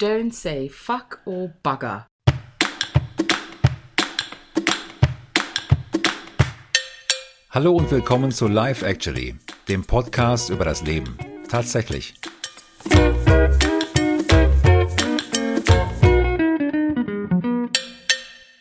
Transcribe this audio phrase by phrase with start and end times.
[0.00, 2.06] Don't say fuck or bugger.
[7.50, 9.36] Hallo und willkommen zu Life Actually,
[9.68, 11.16] dem Podcast über das Leben.
[11.48, 12.14] Tatsächlich.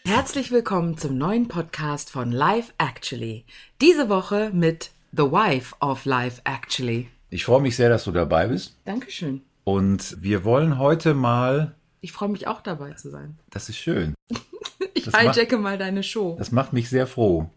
[0.06, 3.46] Herzlich willkommen zum neuen Podcast von Life Actually.
[3.82, 7.10] Diese Woche mit The Wife of Life Actually.
[7.32, 8.76] Ich freue mich sehr, dass du dabei bist.
[8.86, 9.42] Dankeschön.
[9.64, 11.76] Und wir wollen heute mal.
[12.02, 13.38] Ich freue mich auch dabei zu sein.
[13.50, 14.14] Das ist schön.
[14.96, 16.36] Ich Das macht- hijacke mal deine Show.
[16.38, 17.50] Das macht mich sehr froh.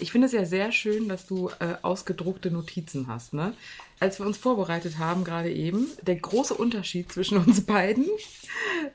[0.00, 3.34] Ich finde es ja sehr schön, dass du äh, ausgedruckte Notizen hast.
[3.34, 3.52] Ne?
[4.00, 8.06] Als wir uns vorbereitet haben, gerade eben, der große Unterschied zwischen uns beiden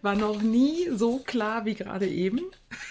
[0.02, 2.42] war noch nie so klar wie gerade eben.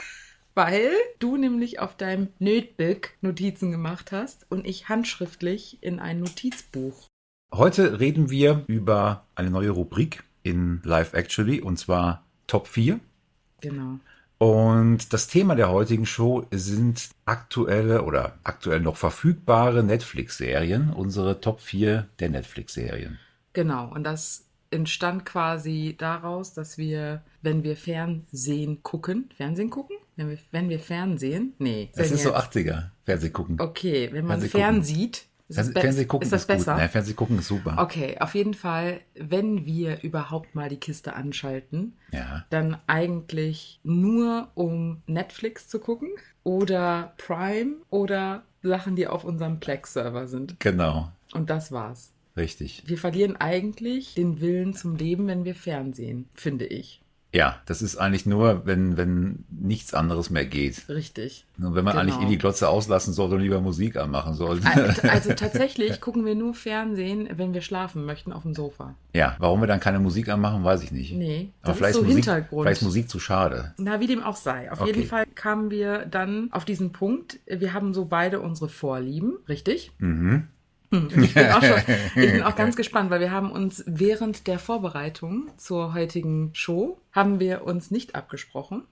[0.54, 7.07] Weil du nämlich auf deinem Notebook Notizen gemacht hast und ich handschriftlich in ein Notizbuch.
[7.52, 13.00] Heute reden wir über eine neue Rubrik in Life Actually und zwar Top 4.
[13.60, 13.98] Genau.
[14.38, 21.60] Und das Thema der heutigen Show sind aktuelle oder aktuell noch verfügbare Netflix-Serien, unsere Top
[21.60, 23.18] 4 der Netflix-Serien.
[23.54, 23.90] Genau.
[23.92, 29.96] Und das entstand quasi daraus, dass wir, wenn wir Fernsehen gucken, Fernsehen gucken?
[30.14, 31.54] Wenn wir, wenn wir Fernsehen?
[31.58, 31.90] Nee.
[31.96, 33.56] Das ist so jetzt- 80er, Fernseh gucken.
[33.60, 35.12] Okay, wenn man Fernseh gucken.
[35.48, 36.56] Ist das, Fernseh, be- Fernseh gucken ist das ist gut.
[36.56, 36.76] besser?
[36.76, 37.76] Nein, Fernseh gucken ist super.
[37.78, 42.44] Okay, auf jeden Fall, wenn wir überhaupt mal die Kiste anschalten, Ja.
[42.50, 46.10] dann eigentlich nur um Netflix zu gucken
[46.44, 50.58] oder Prime oder Sachen, die auf unserem Plex-Server sind.
[50.60, 52.12] Genau, Und das war's.
[52.36, 52.82] richtig.
[52.86, 57.00] Wir verlieren eigentlich den Willen zum Leben, wenn wir Fernsehen, finde ich.
[57.30, 60.88] Ja, das ist eigentlich nur, wenn, wenn nichts anderes mehr geht.
[60.88, 61.44] Richtig.
[61.58, 62.14] Nur wenn man Genau.
[62.14, 64.66] eigentlich eh die Glotze auslassen sollte und lieber Musik anmachen sollte.
[64.66, 68.94] Al- Also tatsächlich gucken wir nur Fernsehen, wenn wir schlafen möchten auf dem Sofa.
[69.12, 71.12] ja, warum wir dann keine Musik anmachen, weiß ich nicht.
[71.12, 72.62] Nee, Aber das vielleicht, ist so Musik, Hintergrund.
[72.64, 73.74] vielleicht ist Musik zu schade.
[73.76, 74.72] Na, wie dem auch sei.
[74.72, 74.92] Auf Okay.
[74.94, 77.40] jeden Fall kamen wir dann auf diesen Punkt.
[77.46, 79.92] Wir haben so beide unsere Vorlieben, richtig?
[79.98, 80.48] Mhm.
[80.90, 81.78] Hm, und Ich bin, auch schon,
[82.16, 86.98] ich bin auch ganz gespannt, weil wir haben uns während der Vorbereitung zur heutigen Show,
[87.12, 88.84] haben wir uns nicht abgesprochen.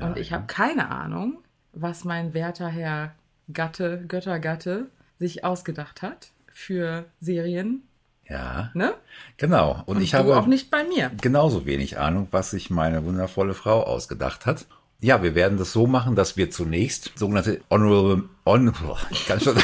[0.00, 1.38] Und ich habe keine Ahnung,
[1.72, 3.14] was mein werter Herr
[3.52, 4.86] Gatte, Göttergatte,
[5.18, 7.82] sich ausgedacht hat für Serien.
[8.26, 8.94] Ja, Ne?
[9.36, 9.82] genau.
[9.84, 11.10] Und, ich du habe auch nicht bei mir.
[11.20, 14.66] genauso wenig Ahnung, was sich meine wundervolle Frau ausgedacht hat.
[15.04, 18.72] Ja, wir werden das so machen, dass wir zunächst sogenannte Honorable, on,
[19.10, 19.54] ich kann schon,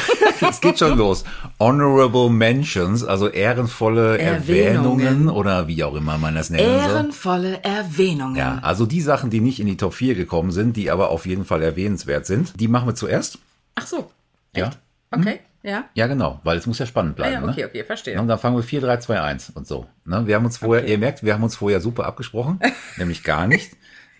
[0.47, 1.23] es geht schon los.
[1.59, 4.99] Honorable Mentions, also ehrenvolle Erwähnungen.
[4.99, 6.91] Erwähnungen oder wie auch immer man das nennen soll.
[6.91, 8.35] Ehrenvolle Erwähnungen.
[8.35, 11.25] Ja, also die Sachen, die nicht in die Top 4 gekommen sind, die aber auf
[11.25, 13.39] jeden Fall erwähnenswert sind, die machen wir zuerst.
[13.73, 14.11] Ach so.
[14.55, 14.67] Ja.
[14.67, 14.77] Echt?
[15.09, 15.39] Okay.
[15.63, 15.85] Ja.
[15.95, 17.45] Ja, genau, weil es muss ja spannend Ah, bleiben.
[17.45, 17.67] ja, okay, ne?
[17.67, 18.21] okay, verstehe.
[18.21, 19.87] Und dann fangen wir 4, 3, 2, 1 und so.
[20.05, 20.27] Ne?
[20.27, 22.59] Wir haben uns vorher, ihr merkt, wir haben uns vorher super abgesprochen,
[22.97, 23.71] nämlich gar nicht.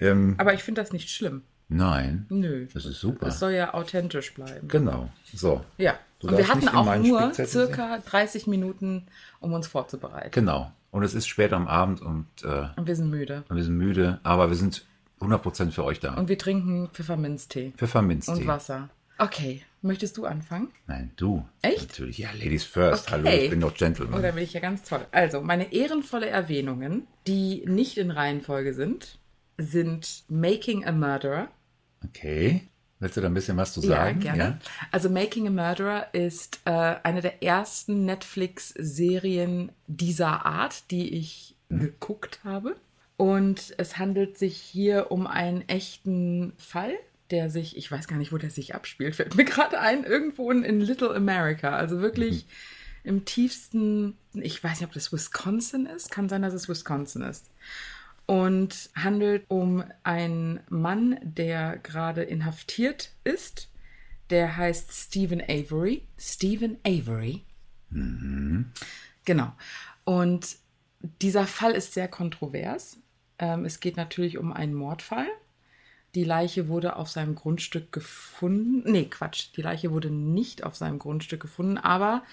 [0.02, 1.44] Ähm, Aber ich finde das nicht schlimm.
[1.70, 2.68] nein, Nö.
[2.74, 3.28] das ist super.
[3.28, 4.68] Das soll ja authentisch bleiben.
[4.68, 5.64] Genau, so.
[5.78, 5.98] Ja.
[6.20, 9.08] Du Und wir hatten auch nur circa 30 Minuten,
[9.40, 10.30] um uns vorzubereiten.
[10.32, 10.72] Genau.
[10.92, 13.44] Und es ist spät am Abend und äh, Und wir sind müde.
[13.50, 14.86] wir sind müde, aber wir sind
[15.20, 16.16] 100% für euch da.
[16.16, 18.32] Und wir trinken Pfefferminztee Pfefferminztee.
[18.34, 18.90] und Wasser.
[19.18, 20.70] Okay, möchtest du anfangen?
[20.88, 21.46] Nein, du.
[21.62, 21.90] Echt?
[21.90, 23.08] Natürlich, ja, Ladies first.
[23.12, 23.22] Okay.
[23.26, 24.20] Hallo, ich bin doch Gentleman.
[24.20, 25.06] Oder bin ich ja ganz toll.
[25.12, 29.20] Also, meine ehrenvolle Erwähnungen, die nicht in Reihenfolge sind,
[29.58, 31.50] sind Making a Murderer.
[32.06, 32.68] Okay.
[33.00, 34.20] Willst du da ein bisschen was zu Ja, sagen?
[34.20, 34.60] gerne.
[34.92, 36.72] Also Making a Murderer ist äh,
[37.04, 42.76] eine der ersten Netflix-Serien dieser Art, die ich geguckt habe.
[43.18, 46.94] Und es handelt sich hier um einen echten Fall,
[47.30, 50.52] der sich, ich weiß gar nicht, wo der sich abspielt, fällt mir gerade ein, irgendwo
[50.52, 51.76] in, in Little America.
[51.76, 52.46] Also wirklich
[53.04, 57.48] im tiefsten, ich weiß nicht, ob das Wisconsin ist, kann sein, dass es Wisconsin ist
[58.32, 63.70] und handelt um einen Mann, der gerade inhaftiert ist.
[64.30, 66.08] Der heißt Stephen Avery.
[66.18, 67.44] Stephen Avery.
[69.26, 69.52] Genau.
[70.06, 70.56] Und
[71.22, 73.00] dieser Fall ist sehr kontrovers.
[73.38, 75.28] Ähm, es geht natürlich um einen Mordfall.
[76.16, 78.90] Die Leiche wurde auf seinem Grundstück gefunden.
[78.90, 79.50] Nee, Quatsch.
[79.58, 82.24] Die Leiche wurde nicht auf seinem Grundstück gefunden, aber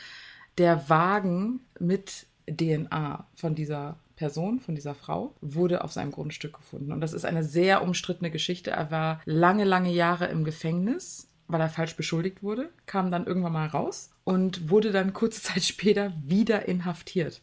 [0.58, 6.92] der Wagen mit DNA von dieser Person, von dieser Frau, wurde auf seinem Grundstück gefunden.
[6.92, 8.70] Und das ist eine sehr umstrittene Geschichte.
[8.72, 13.52] Er war lange, lange Jahre im Gefängnis, weil er falsch beschuldigt wurde, kam dann irgendwann
[13.52, 17.40] mal raus und wurde dann kurze Zeit später wieder inhaftiert.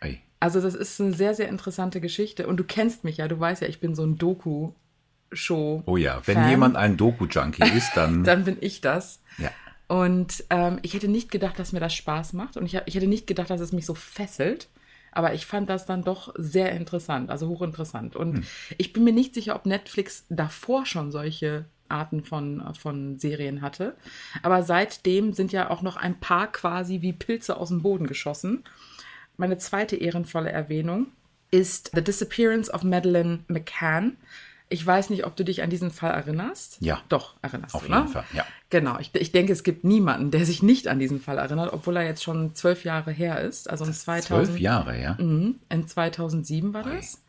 [0.00, 0.20] Ey.
[0.38, 2.46] Also das ist eine sehr, sehr interessante Geschichte.
[2.46, 5.82] Und du kennst mich ja, du weißt ja, ich bin so ein Doku-Show.
[5.86, 6.50] Oh ja, wenn Fan.
[6.50, 9.22] jemand ein Doku-Junkie ist, dann, Dann bin ich das.
[9.38, 9.50] ja.
[9.88, 12.56] Und ähm, ich hätte nicht gedacht, dass mir das Spaß macht.
[12.56, 14.68] Und ich, ich hätte nicht gedacht, dass es mich so fesselt.
[15.12, 18.16] Aber ich fand das dann doch sehr interessant, also hochinteressant.
[18.16, 18.44] Und
[18.76, 23.96] ich bin mir nicht sicher, ob Netflix davor schon solche Arten von, von Serien hatte.
[24.42, 28.64] Aber seitdem sind ja auch noch ein paar quasi wie Pilze aus dem Boden geschossen.
[29.38, 31.06] Meine zweite ehrenvolle Erwähnung
[31.50, 34.16] ist The Disappearance of Madeleine McCann.
[34.68, 36.78] Ich weiß nicht, ob du dich an diesen Fall erinnerst.
[36.80, 37.00] Ja.
[37.08, 38.08] Doch, erinnerst Auf du, jeden ne?
[38.08, 38.44] Fall, ja.
[38.68, 38.98] Genau.
[38.98, 42.04] Ich, ich denke, es gibt niemanden, der sich nicht an diesen Fall erinnert, obwohl er
[42.04, 43.70] jetzt schon zwölf Jahre her ist.
[43.70, 45.14] Also in 2000, Zwölf Jahre, ja.
[45.20, 47.22] Mhm, in 2007 war das.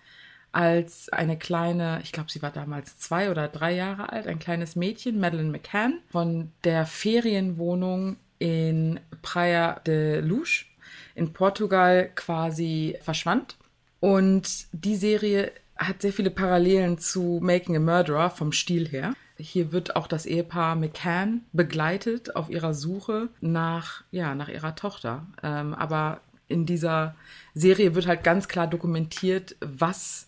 [0.51, 4.75] Als eine kleine, ich glaube, sie war damals zwei oder drei Jahre alt, ein kleines
[4.75, 10.66] Mädchen, Madeleine McCann, von der Ferienwohnung in Praia de Luz
[11.13, 13.57] in Portugal quasi verschwand.
[14.00, 19.13] Und die Serie hat sehr viele Parallelen zu Making a Murderer vom Stil her.
[19.38, 25.27] Hier wird auch das Ehepaar McCann begleitet auf ihrer Suche nach, ja, nach ihrer Tochter.
[25.44, 27.15] Ähm, aber in dieser
[27.53, 30.27] Serie wird halt ganz klar dokumentiert, was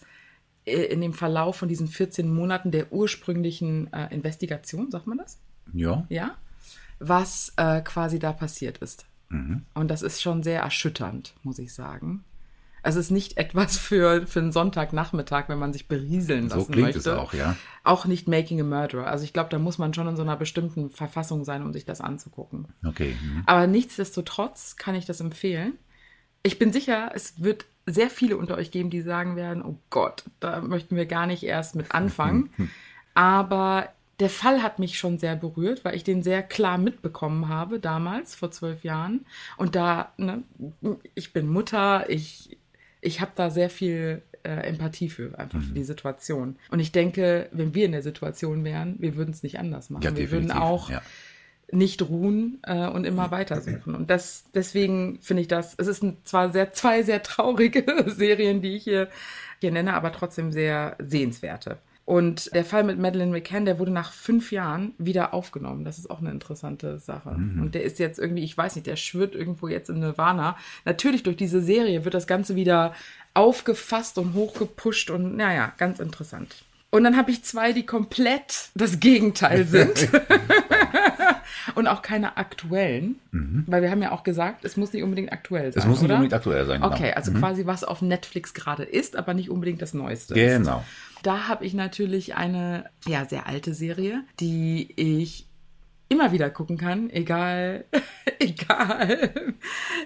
[0.66, 5.40] äh, in dem Verlauf von diesen 14 Monaten der ursprünglichen äh, Investigation, sagt man das?
[5.74, 6.06] Ja.
[6.10, 6.36] Ja.
[7.00, 9.06] Was äh, quasi da passiert ist.
[9.30, 9.66] Mhm.
[9.74, 12.24] Und das ist schon sehr erschütternd, muss ich sagen.
[12.84, 16.96] Es ist nicht etwas für, für einen Sonntagnachmittag, wenn man sich berieseln So lassen klingt
[16.96, 17.00] möchte.
[17.00, 17.56] es auch, ja.
[17.84, 19.08] Auch nicht Making a Murderer.
[19.08, 21.86] Also ich glaube, da muss man schon in so einer bestimmten Verfassung sein, um sich
[21.86, 22.68] das anzugucken.
[22.86, 23.16] Okay.
[23.22, 23.44] mhm.
[23.46, 25.74] Aber nichtsdestotrotz kann ich das empfehlen.
[26.44, 30.24] Ich bin sicher, es wird sehr viele unter euch geben, die sagen werden, oh Gott,
[30.40, 32.52] da möchten wir gar nicht erst mit anfangen.
[33.14, 33.90] Aber
[34.20, 38.36] der Fall hat mich schon sehr berührt, weil ich den sehr klar mitbekommen habe damals,
[38.36, 39.26] vor zwölf Jahren.
[39.58, 40.44] Und da, ne,
[41.16, 42.58] ich bin Mutter, ich,
[43.02, 46.58] ich habe da sehr viel äh, Empathie für, einfach für die Situation.
[46.72, 50.04] Und ich denke, wenn wir in der Situation wären, wir würden es nicht anders machen.
[50.04, 51.02] Ja, wir würden auch ja.
[51.72, 53.96] nicht ruhen äh, und immer weitersuchen.
[53.96, 58.62] Und das, deswegen finde ich das, es ist ein, zwar sehr, zwei sehr traurige Serien,
[58.62, 59.10] die ich hier,
[59.60, 61.78] hier nenne, aber trotzdem sehr sehenswerte.
[62.10, 65.86] Und der Fall mit Madeleine McCann, der wurde nach fünf Jahren wieder aufgenommen.
[65.86, 67.30] Das ist auch eine interessante Sache.
[67.30, 70.58] Und der ist jetzt irgendwie, ich weiß nicht, der schwirrt irgendwo jetzt in Nirvana.
[70.86, 72.96] Natürlich durch diese Serie wird das Ganze wieder
[73.36, 76.56] aufgefasst und hochgepusht und naja, ganz interessant.
[76.90, 80.10] Und dann habe ich zwei, die komplett das Gegenteil sind.
[81.76, 83.20] und auch keine aktuellen.
[83.68, 85.82] Weil wir haben ja auch gesagt, es muss nicht unbedingt aktuell sein.
[85.82, 86.16] Es muss nicht oder?
[86.16, 86.82] unbedingt aktuell sein.
[86.82, 86.94] Genau.
[86.94, 90.34] Okay, also quasi was auf Netflix gerade ist, aber nicht unbedingt das Neueste.
[90.34, 90.84] Genau.
[91.24, 95.50] Da habe ich natürlich eine ja, sehr alte Serie, die ich
[96.10, 97.86] immer wieder gucken kann, egal,
[98.40, 99.32] egal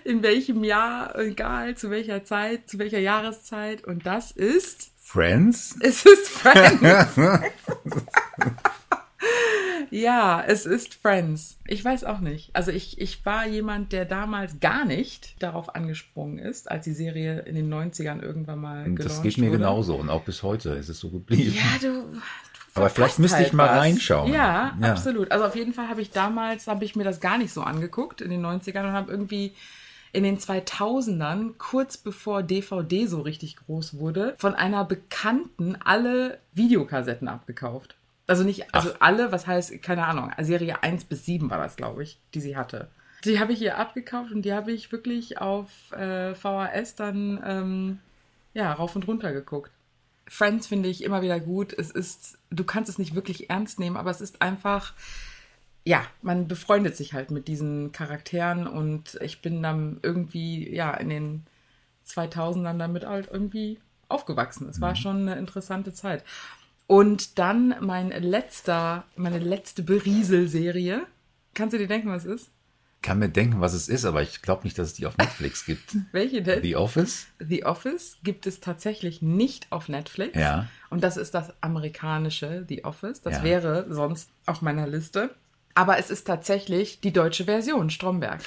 [0.04, 3.84] in welchem Jahr, egal zu welcher Zeit, zu welcher Jahreszeit.
[3.84, 5.76] Und das ist, Friends?
[5.80, 7.16] es ist Friends.
[9.92, 11.58] ja, es ist Friends.
[11.68, 12.50] Ich weiß auch nicht.
[12.56, 17.40] Also ich, ich war jemand, der damals gar nicht darauf angesprungen ist, als die Serie
[17.42, 19.58] in den 90ern irgendwann mal Und das geht mir wurde.
[19.60, 21.54] genauso und auch bis heute ist es so geblieben.
[21.56, 22.20] Ja, du.
[22.76, 23.78] Aber vielleicht müsste ich mal was.
[23.80, 24.34] reinschauen.
[24.34, 24.92] Ja, Ja.
[24.92, 25.32] absolut.
[25.32, 28.20] Also auf jeden Fall habe ich damals, habe ich mir das gar nicht so angeguckt
[28.22, 29.54] in den 90ern und habe irgendwie
[30.12, 37.28] in den 2000ern, kurz bevor DVD so richtig groß wurde, von einer Bekannten alle Videokassetten
[37.28, 37.96] abgekauft.
[38.28, 42.04] Also nicht, also alle, was heißt, keine Ahnung, Serie 1 bis 7 war das, glaube
[42.04, 42.90] ich, die sie hatte.
[43.26, 48.00] Die habe ich ihr abgekauft und die habe ich wirklich auf äh, VHS dann ähm,
[48.54, 49.72] ja, rauf und runter geguckt.
[50.28, 51.74] Friends finde ich immer wieder gut.
[51.74, 54.94] Es ist, du kannst es nicht wirklich ernst nehmen, aber es ist einfach,
[55.84, 61.10] ja, man befreundet sich halt mit diesen Charakteren und ich bin dann irgendwie, ja, in
[61.10, 61.46] den
[62.08, 64.70] 2000ern damit halt irgendwie aufgewachsen.
[64.70, 66.24] Es war schon eine interessante Zeit.
[66.88, 71.06] Und dann mein letzter, meine letzte Berieselserie.
[71.54, 72.50] Kannst du dir denken, was es ist?
[73.02, 75.66] Kann mir denken, was es ist, aber ich glaube nicht, dass es die auf Netflix
[75.66, 75.96] gibt.
[76.14, 76.62] Welche denn?
[76.62, 77.28] The Office?
[77.40, 80.38] The Office gibt es tatsächlich nicht auf Netflix.
[80.38, 80.68] Ja.
[80.90, 83.22] Und das ist das amerikanische The Office.
[83.22, 83.44] Das Ja.
[83.44, 85.32] wäre sonst auf meiner Liste.
[85.76, 88.42] Aber es ist tatsächlich die deutsche Version, Stromberg.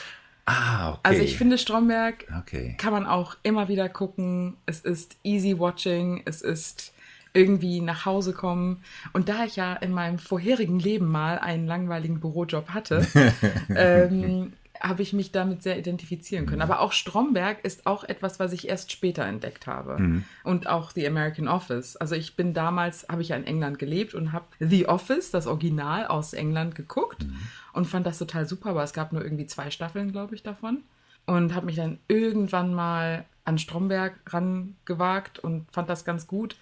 [0.47, 1.01] Ah, okay.
[1.03, 2.77] Also ich finde, Stromberg Okay.
[2.79, 4.57] kann man auch immer wieder gucken.
[4.65, 6.23] Es ist easy watching.
[6.25, 6.93] Es ist
[7.37, 8.83] irgendwie nach Hause kommen.
[9.13, 13.07] Und da ich ja in meinem vorherigen Leben mal einen langweiligen Bürojob hatte,
[13.69, 16.63] ähm, habe ich mich damit sehr identifizieren können.
[16.63, 19.97] Aber auch Stromberg ist auch etwas, was ich erst später entdeckt habe.
[20.45, 21.97] Und auch The American Office.
[21.97, 25.47] Also ich bin damals, habe ich ja in England gelebt und habe The Office, das
[25.47, 27.27] Original aus England, geguckt
[27.73, 28.71] und fand das total super.
[28.71, 30.83] Aber es gab nur irgendwie zwei Staffeln, glaube ich, davon.
[31.27, 36.57] Und habe mich dann irgendwann mal an Stromberg rangewagt und fand das ganz gut.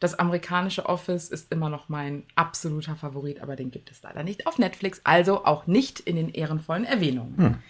[0.00, 4.46] Das amerikanische Office ist immer noch mein absoluter Favorit, aber den gibt es leider nicht
[4.46, 7.62] auf Netflix, also auch nicht in den ehrenvollen Erwähnungen.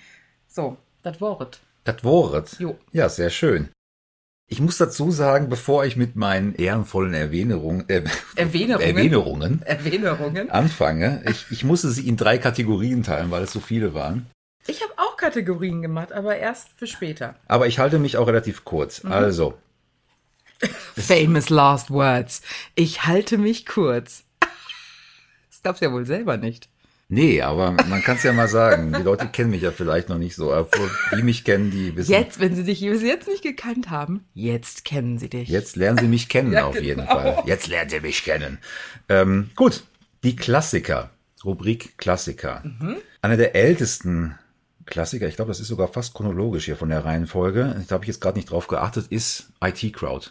[0.47, 1.61] So, das Wort.
[1.85, 2.59] Das Wort.
[2.59, 2.77] Jo.
[2.93, 3.69] Ja, sehr schön.
[4.51, 8.03] Ich muss dazu sagen, bevor ich mit meinen ehrenvollen Erwähnerungen, äh,
[8.37, 8.89] Erwähnerungen.
[8.89, 10.51] Erwähnerungen Erwähnerungen.
[10.51, 14.27] anfange, ich, ich musste sie in drei Kategorien teilen, weil es so viele waren.
[14.67, 17.35] Ich habe auch Kategorien gemacht, aber erst für später.
[17.47, 19.05] Aber ich halte mich auch relativ kurz.
[19.05, 19.55] Also,
[20.97, 22.43] Famous last words.
[22.75, 24.25] Ich halte mich kurz.
[25.51, 26.69] Das glaubst du ja wohl selber nicht.
[27.09, 28.93] nee, aber man kann es ja mal sagen.
[28.97, 30.53] Die Leute kennen mich ja vielleicht noch nicht so.
[30.53, 30.69] Aber
[31.17, 32.13] die mich kennen, die wissen.
[32.13, 35.49] Jetzt, wenn sie dich bis jetzt nicht gekannt haben, jetzt kennen sie dich.
[35.49, 37.11] Jetzt lernen sie mich kennen Ja, auf jeden genau.
[37.13, 37.43] Fall.
[37.45, 38.59] Jetzt lernen sie mich kennen.
[39.09, 39.83] Ähm, gut,
[40.23, 41.11] die Klassiker.
[41.45, 42.63] Rubrik Klassiker.
[42.65, 42.97] Mhm.
[43.21, 44.39] Einer der ältesten
[44.87, 47.85] Klassiker, ich glaube, das ist sogar fast chronologisch hier von der Reihenfolge.
[47.89, 50.31] Da habe ich jetzt gerade nicht drauf geachtet, ist IT Crowd.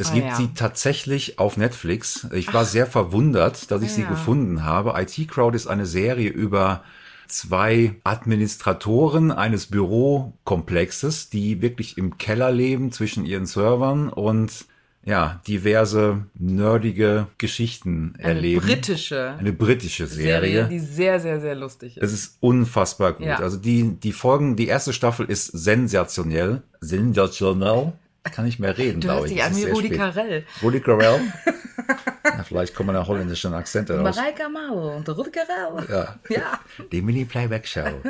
[0.00, 0.36] Es Ah, gibt ja.
[0.36, 2.26] sie tatsächlich auf Netflix.
[2.32, 4.08] Ich war sehr verwundert, dass ich sie Ja.
[4.08, 4.94] gefunden habe.
[5.00, 6.82] IT Crowd ist eine Serie über
[7.26, 14.66] zwei Administratoren eines Bürokomplexes, die wirklich im Keller leben zwischen ihren Servern und
[15.04, 18.66] ja, diverse nerdige Geschichten Eine erleben.
[18.66, 20.68] britische eine britische Serie, Serie.
[20.68, 22.02] die sehr, sehr, sehr lustig ist.
[22.02, 23.24] Es ist unfassbar gut.
[23.26, 23.36] Ja.
[23.38, 26.62] Also die, die Folgen, die erste Staffel ist sensationell.
[26.80, 27.92] Sensationell.
[28.32, 29.38] Kann nicht mehr reden, Du glaube hörst ich.
[29.38, 29.88] dich Es an ist wie Rudi.
[29.96, 30.44] Carell.
[30.62, 31.20] Rudi Carell.
[32.24, 34.16] ja, vielleicht kommt man holländischen Akzent raus.
[34.16, 35.86] Mareike Mau und Rudi Carell.
[35.90, 36.18] Ja.
[36.28, 36.60] Ja.
[36.92, 38.02] Die Mini-Playback-Show.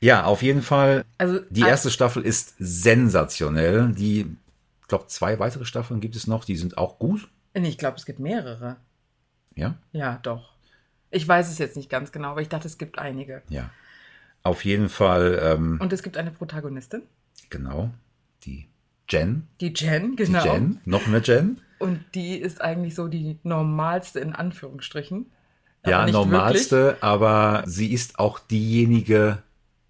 [0.00, 1.04] ja, auf jeden Fall.
[1.18, 3.92] Also, Die erste Staffel ist sensationell.
[3.92, 4.20] Die,
[4.82, 6.44] ich glaube, zwei weitere Staffeln gibt es noch.
[6.44, 7.28] Die sind auch gut.
[7.54, 8.76] Ich glaube, es gibt mehrere.
[9.54, 10.52] Ja, Ja, doch.
[11.10, 13.42] Ich weiß es jetzt nicht ganz genau, aber ich dachte, es gibt einige.
[13.48, 13.70] ja.
[14.44, 17.02] Auf jeden Fall, ähm, Und es gibt eine Protagonistin,
[17.48, 17.90] genau.
[18.42, 18.66] Die
[19.12, 19.46] Jen.
[19.60, 20.44] die Jen, Die genau.
[20.44, 20.80] Jen.
[20.84, 21.60] Noch eine Jen.
[21.78, 25.26] Und die ist eigentlich so die normalste in Anführungsstrichen.
[25.84, 29.38] Ja, normalste, aber sie ist auch diejenige,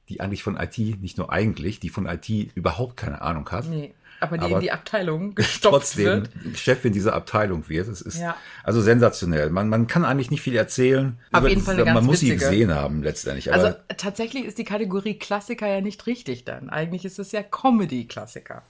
[0.09, 3.69] die eigentlich von IT, nicht nur eigentlich, die von IT überhaupt keine Ahnung hat.
[3.69, 6.31] Nee, aber die Aber in die Abteilung gestopft Trotzdem wird.
[6.59, 7.89] Chefin dieser Abteilung wird.
[7.89, 8.37] Es ist Ja.
[8.65, 9.51] also sensationell.
[9.51, 11.19] Man, man kann eigentlich nicht viel erzählen.
[11.31, 12.51] Auf jeden Fall eine Man ganz muss sie witzige.
[12.51, 13.53] gesehen haben letztendlich.
[13.53, 16.71] Also tatsächlich ist die Kategorie Klassiker ja nicht richtig dann.
[16.71, 18.63] Eigentlich ist es ja Comedy-Klassiker.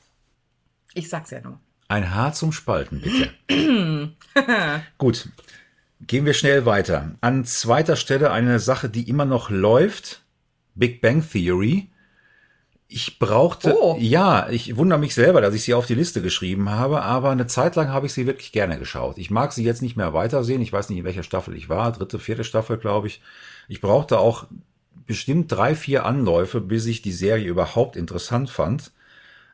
[0.94, 1.58] Ich sag's ja nur.
[1.88, 3.30] ein Haar zum Spalten, bitte.
[4.98, 5.28] Gut.
[6.06, 7.12] Gehen wir schnell weiter.
[7.20, 10.22] An zweiter Stelle eine Sache, die immer noch läuft.
[10.74, 11.88] Big Bang Theory.
[12.88, 13.96] Ich brauchte, Oh.
[14.00, 17.46] ja, ich wundere mich selber, dass ich sie auf die Liste geschrieben habe, aber eine
[17.46, 19.16] Zeit lang habe ich sie wirklich gerne geschaut.
[19.16, 20.60] Ich mag sie jetzt nicht mehr weitersehen.
[20.60, 21.92] Ich weiß nicht, in welcher Staffel ich war.
[21.92, 23.22] Dritte, vierte Staffel, glaube ich.
[23.68, 24.46] Ich brauchte auch
[25.06, 28.90] bestimmt drei, vier Anläufe, bis ich die Serie überhaupt interessant fand.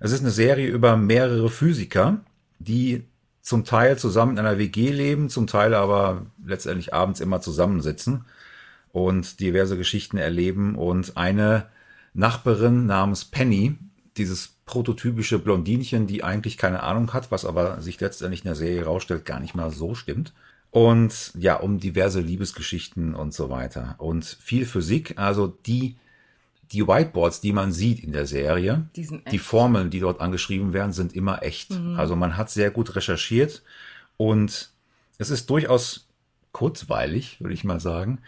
[0.01, 2.21] Es ist eine Serie über mehrere Physiker,
[2.59, 3.05] die
[3.43, 8.25] zum Teil zusammen in einer WG leben, zum Teil aber letztendlich abends immer zusammensitzen
[8.93, 10.75] und diverse Geschichten erleben.
[10.75, 11.67] Und eine
[12.15, 13.77] Nachbarin namens Penny,
[14.17, 18.85] dieses prototypische Blondinchen, die eigentlich keine Ahnung hat, was aber sich letztendlich in der Serie
[18.85, 20.33] rausstellt, gar nicht mal so stimmt.
[20.71, 23.95] Und ja, um diverse Liebesgeschichten und so weiter.
[23.99, 25.97] Und viel Physik, also die,
[26.73, 29.39] die Whiteboards, die man sieht in der Serie, Die die.
[29.39, 31.73] Formeln, die dort angeschrieben werden, sind immer echt.
[31.97, 33.63] Also man hat sehr gut recherchiert
[34.17, 34.71] und
[35.19, 36.09] es ist durchaus
[36.53, 38.21] kurzweilig, würde ich mal sagen.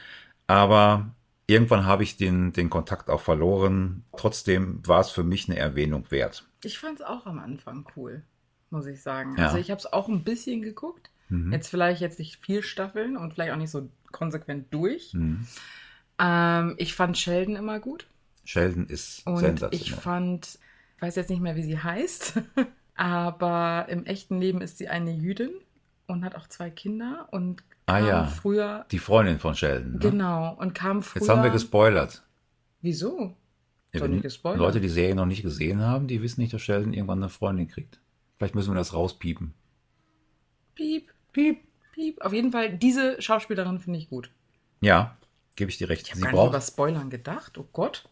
[0.47, 1.11] Aber
[1.47, 4.05] irgendwann habe ich den, den Kontakt auch verloren.
[4.17, 6.47] Trotzdem war es für mich eine Erwähnung wert.
[6.65, 8.23] Ich fand's auch am Anfang cool,
[8.71, 9.37] muss ich sagen.
[9.37, 9.47] Ja.
[9.47, 11.11] Also ich habe es auch ein bisschen geguckt.
[11.29, 11.53] Mhm.
[11.53, 15.15] Jetzt vielleicht jetzt nicht vier Staffeln und vielleicht auch nicht so konsequent durch.
[15.15, 15.47] Mhm.
[16.19, 18.07] Ähm, ich fand Sheldon immer gut.
[18.45, 20.01] Sheldon ist Und ich sensationell.
[20.01, 20.59] fand,
[20.97, 22.41] ich weiß jetzt nicht mehr, wie sie heißt,
[22.95, 25.51] aber im echten Leben ist sie eine Jüdin
[26.07, 28.25] und hat auch zwei Kinder und Ah, kam ja.
[28.27, 29.93] früher, Die Freundin von Sheldon.
[29.95, 29.99] Ne?
[29.99, 31.23] genau, und kam früher.
[31.23, 32.23] Jetzt haben wir gespoilert.
[32.83, 33.37] Wieso?
[33.93, 34.05] Ja.
[34.55, 37.67] Leute, die Serie noch nicht gesehen haben, die wissen nicht, dass Sheldon irgendwann eine Freundin
[37.67, 37.99] kriegt.
[38.37, 39.55] Vielleicht müssen wir das rauspiepen.
[40.77, 41.59] Piep, piep,
[41.93, 42.21] piep.
[42.21, 44.31] Auf jeden Fall, diese Schauspielerin finde ich gut.
[44.81, 45.17] Ja,
[45.57, 46.03] gebe ich dir recht.
[46.07, 47.59] Ich habe Sie gar nicht über braucht, Spoilern gedacht.
[47.59, 48.09] Oh Gott.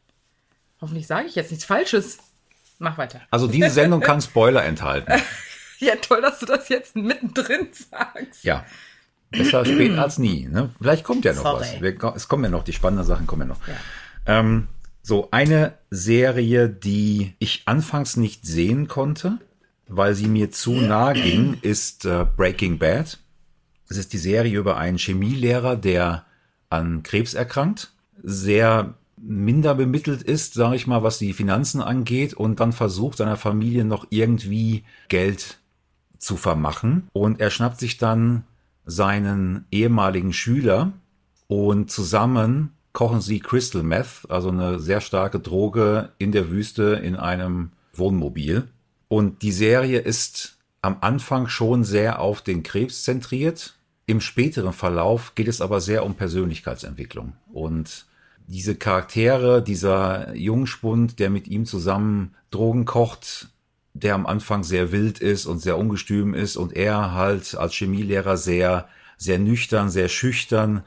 [0.81, 2.19] Hoffentlich sage ich jetzt nichts Falsches.
[2.79, 3.21] Mach weiter.
[3.31, 5.13] also diese Sendung kann Spoiler enthalten.
[5.81, 8.43] Ja, toll, dass du das jetzt mittendrin sagst.
[8.43, 8.67] Ja.
[9.31, 10.49] Besser spät als nie.
[10.49, 10.71] Ne?
[10.81, 11.61] Vielleicht kommt ja noch Sorry.
[11.61, 11.81] was.
[11.81, 13.61] Wir, es kommen ja noch, die spannenden Sachen kommen ja noch.
[13.69, 14.41] Ja.
[14.41, 14.67] Ähm,
[15.03, 19.39] so, eine Serie, die ich anfangs nicht sehen konnte,
[19.87, 23.19] weil sie mir zu nah ging, ist äh, Breaking Bad.
[23.89, 26.27] Es ist die Serie über einen Chemielehrer, der
[26.71, 27.93] an Krebs erkrankt,
[28.23, 33.37] sehr minder bemittelt ist, sage ich mal, was die Finanzen angeht und dann versucht seiner
[33.37, 35.59] Familie noch irgendwie Geld
[36.19, 38.45] zu vermachen und er schnappt sich dann
[38.85, 40.93] seinen ehemaligen Schüler
[41.47, 47.15] und zusammen kochen sie Crystal Meth, also eine sehr starke Droge in der Wüste in
[47.15, 48.69] einem Wohnmobil.
[49.09, 53.77] Und die Serie ist am Anfang schon sehr auf den Krebs zentriert.
[54.07, 57.35] Im späteren Verlauf geht es aber sehr um Persönlichkeitsentwicklung.
[57.53, 58.07] Und
[58.49, 63.51] diese Charaktere, dieser Jungspund, der mit ihm zusammen Drogen kocht,
[63.93, 68.39] der am Anfang sehr wild ist und sehr ungestüm ist und er halt als Chemielehrer
[68.39, 68.89] sehr,
[69.19, 70.83] sehr nüchtern, sehr schüchtern.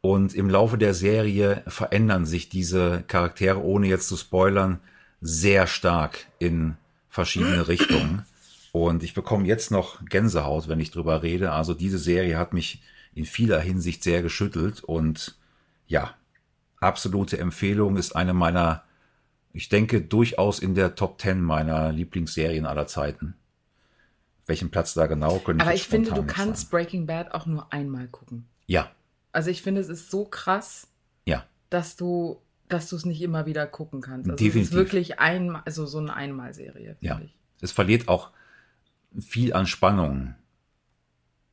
[0.00, 4.80] Und im Laufe der Serie verändern sich diese Charaktere, ohne jetzt zu spoilern,
[5.20, 6.76] sehr stark in
[7.08, 8.24] verschiedene Richtungen.
[8.72, 11.52] Und ich bekomme jetzt noch Gänsehaut, wenn ich drüber rede.
[11.52, 12.82] Also diese Serie hat mich
[13.14, 15.36] in vieler Hinsicht sehr geschüttelt und
[15.86, 16.14] ja,
[16.80, 18.84] absolute Empfehlung ist eine meiner
[19.56, 23.36] ich denke durchaus in der Top 10 meiner Lieblingsserien aller Zeiten.
[24.44, 26.70] Welchen Platz da genau können Aber ich, ich finde, du kannst sagen.
[26.70, 28.46] Breaking Bad auch nur einmal gucken.
[28.66, 28.90] Ja.
[29.32, 30.88] Also ich finde, es ist so krass,
[31.24, 31.46] ja.
[31.70, 34.28] dass du dass du es nicht immer wieder gucken kannst.
[34.28, 34.62] Also Definitiv.
[34.62, 36.96] Es ist wirklich einmal, also so eine Einmalserie.
[37.00, 37.20] Ja.
[37.24, 37.34] Ich.
[37.60, 38.32] Es verliert auch
[39.18, 40.34] viel an Spannung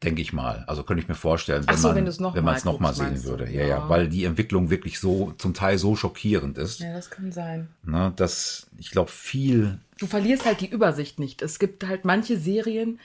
[0.03, 0.63] denke ich mal.
[0.67, 3.23] Also könnte ich mir vorstellen, wenn so, man wenn, noch wenn man es nochmal sehen
[3.23, 3.45] würde.
[3.45, 6.79] Ja, ja, ja, weil die Entwicklung wirklich so zum Teil so schockierend ist.
[6.79, 7.69] Ja, das kann sein.
[7.83, 9.79] Na, dass ich glaube viel.
[9.99, 11.41] Du verlierst halt die Übersicht nicht.
[11.41, 12.99] Es gibt halt manche Serien,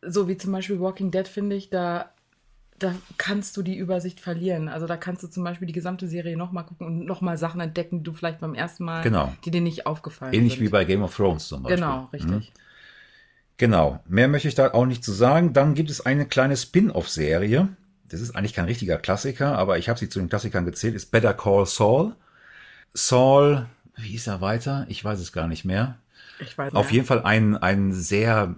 [0.00, 2.10] so wie zum Beispiel Walking Dead, finde ich, da
[2.82, 4.68] da kannst du die Übersicht verlieren.
[4.68, 7.98] Also da kannst du zum Beispiel die gesamte Serie nochmal gucken und nochmal Sachen entdecken,
[7.98, 9.32] die du vielleicht beim ersten Mal, genau.
[9.44, 10.62] die dir nicht aufgefallen Ähnlich sind.
[10.62, 11.76] wie bei Game of Thrones zum Beispiel.
[11.76, 12.30] Genau, richtig.
[12.30, 12.42] Mhm.
[13.56, 15.52] Genau, mehr möchte ich da auch nicht zu sagen.
[15.52, 17.68] Dann gibt es eine kleine Spin-off-Serie.
[18.08, 20.94] Das ist eigentlich kein richtiger Klassiker, aber ich habe sie zu den Klassikern gezählt.
[20.94, 22.14] Ist Better Call Saul.
[22.92, 23.66] Saul,
[23.96, 24.84] wie ist er weiter?
[24.88, 25.96] Ich weiß es gar nicht mehr.
[26.40, 28.56] Ich weiß Auf jeden Fall ein, ein sehr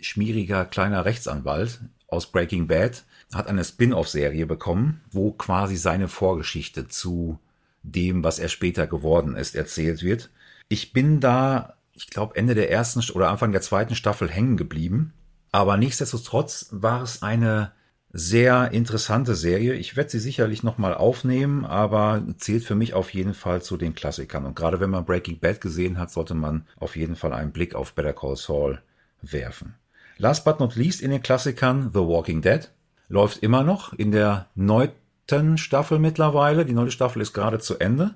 [0.00, 7.38] schmieriger kleiner Rechtsanwalt aus Breaking Bad hat eine Spin-off-Serie bekommen, wo quasi seine Vorgeschichte zu
[7.82, 10.30] dem, was er später geworden ist, erzählt wird.
[10.68, 15.12] Ich bin da ich glaube, Ende der ersten oder Anfang der zweiten Staffel hängen geblieben.
[15.52, 17.72] Aber nichtsdestotrotz war es eine
[18.12, 19.74] sehr interessante Serie.
[19.74, 23.94] Ich werde sie sicherlich nochmal aufnehmen, aber zählt für mich auf jeden Fall zu den
[23.94, 24.44] Klassikern.
[24.44, 27.74] Und gerade wenn man Breaking Bad gesehen hat, sollte man auf jeden Fall einen Blick
[27.74, 28.80] auf Better Call Saul
[29.20, 29.74] werfen.
[30.16, 32.70] Last but not least in den Klassikern The Walking Dead
[33.08, 36.64] läuft immer noch in der neunten Staffel mittlerweile.
[36.64, 38.14] Die neunte Staffel ist gerade zu Ende.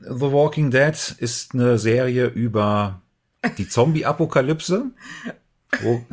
[0.00, 3.02] The Walking Dead ist eine Serie über
[3.58, 4.86] die Zombie-Apokalypse,
[5.82, 6.04] wo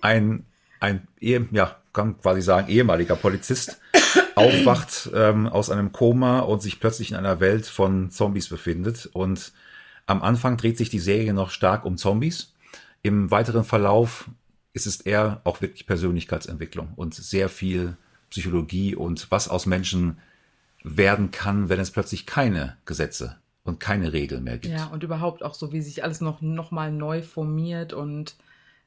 [0.00, 0.44] ein,
[0.80, 3.78] ein ja, kann quasi sagen, ehemaliger Polizist
[4.34, 9.06] aufwacht ähm, aus einem Koma und sich plötzlich in einer Welt von Zombies befindet.
[9.12, 9.52] Und
[10.06, 12.54] am Anfang dreht sich die Serie noch stark um Zombies.
[13.02, 14.30] Im weiteren Verlauf
[14.72, 17.96] ist es eher auch wirklich Persönlichkeitsentwicklung und sehr viel
[18.30, 20.18] Psychologie und was aus Menschen
[20.84, 24.74] werden kann, wenn es plötzlich keine Gesetze und keine Regeln mehr gibt.
[24.74, 28.36] Ja, und überhaupt auch so, wie sich alles noch, noch mal neu formiert und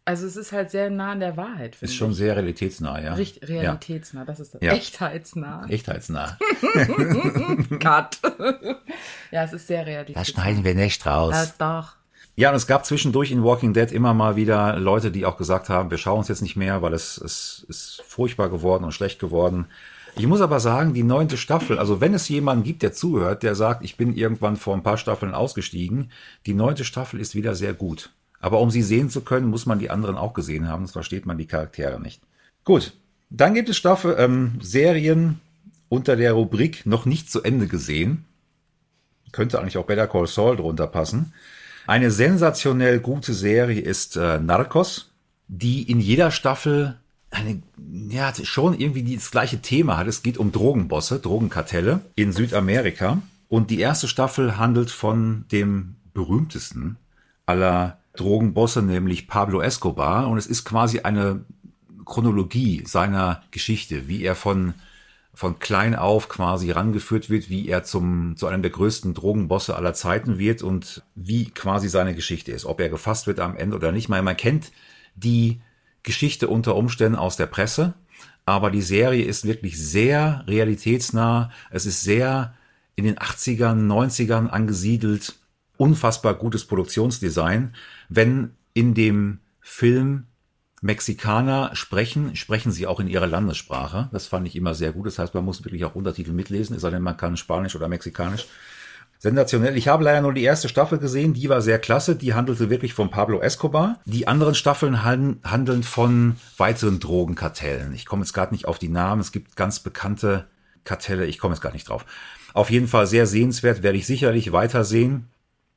[0.04, 1.78] also es ist halt sehr nah an der Wahrheit.
[1.80, 2.18] Ist schon ich.
[2.18, 3.14] sehr realitätsnah, ja.
[3.14, 4.26] Richtig, realitätsnah, ja.
[4.26, 4.62] das ist das.
[4.62, 4.74] Ja.
[4.74, 5.68] Echtheitsnah.
[5.70, 6.38] Echtheitsnah.
[7.80, 8.18] Cut.
[9.30, 10.22] ja, es ist sehr realitätsnah.
[10.22, 11.34] Das schneiden wir nicht raus.
[11.34, 11.96] Das doch.
[12.36, 15.70] Ja, und es gab zwischendurch in Walking Dead immer mal wieder Leute, die auch gesagt
[15.70, 19.20] haben, wir schauen uns jetzt nicht mehr, weil es, es ist furchtbar geworden und schlecht
[19.20, 19.68] geworden.
[20.16, 23.56] Ich muss aber sagen, die neunte Staffel, also wenn es jemanden gibt, der zuhört, der
[23.56, 26.12] sagt, ich bin irgendwann vor ein paar Staffeln ausgestiegen,
[26.46, 28.12] die neunte Staffel ist wieder sehr gut.
[28.40, 31.26] Aber um sie sehen zu können, muss man die anderen auch gesehen haben, sonst versteht
[31.26, 32.22] man die Charaktere nicht.
[32.64, 32.94] Gut,
[33.30, 35.40] dann gibt es Staffel, ähm, Serien
[35.90, 38.26] unter der Rubrik noch nicht zu Ende gesehen.
[39.32, 41.34] Könnte eigentlich auch Better Call Saul drunter passen.
[41.88, 45.12] Eine sensationell gute Serie ist äh, Narcos,
[45.48, 46.98] die in jeder Staffel
[47.32, 47.62] eine,
[48.10, 50.08] ja, schon irgendwie das gleiche Thema hat.
[50.08, 53.22] Es geht um Drogenbosse, Drogenkartelle in Südamerika.
[53.48, 56.98] Und die erste Staffel handelt von dem berühmtesten
[57.46, 60.28] aller Drogenbosse, nämlich Pablo Escobar.
[60.28, 61.46] Und es ist quasi eine
[62.06, 64.74] Chronologie seiner Geschichte, wie er von,
[65.34, 69.94] von klein auf quasi rangeführt wird, wie er zum, zu einem der größten Drogenbosse aller
[69.94, 72.66] Zeiten wird und wie quasi seine Geschichte ist.
[72.66, 74.10] Ob er gefasst wird am Ende oder nicht.
[74.10, 74.72] Man, man kennt
[75.16, 75.62] die
[76.04, 77.94] Geschichte unter Umständen aus der Presse,
[78.46, 81.52] aber die Serie ist wirklich sehr realitätsnah.
[81.70, 82.54] Es ist sehr
[82.96, 85.36] in den 80ern, 90ern angesiedelt.
[85.78, 87.76] Unfassbar gutes Produktionsdesign.
[88.10, 90.26] Wenn in dem Film
[90.82, 94.10] Mexikaner sprechen, sprechen sie auch in ihrer Landessprache.
[94.12, 95.06] Das fand ich immer sehr gut.
[95.06, 97.88] Das heißt, man muss wirklich auch Untertitel mitlesen, es sei denn, man kann Spanisch oder
[97.88, 98.48] Mexikanisch
[99.22, 99.78] sensationell.
[99.78, 102.96] Ich habe leider nur die erste Staffel gesehen, die war sehr klasse, die handelte wirklich
[102.96, 104.00] von Pablo Escobar.
[104.06, 107.94] Die anderen Staffeln handeln von weiteren Drogenkartellen.
[107.94, 110.48] Ich komme jetzt gerade nicht auf die Namen, es gibt ganz bekannte
[110.86, 112.04] Kartelle, ich komme jetzt gar nicht drauf.
[112.56, 115.28] Auf jeden Fall sehr sehenswert, werde ich sicherlich weitersehen.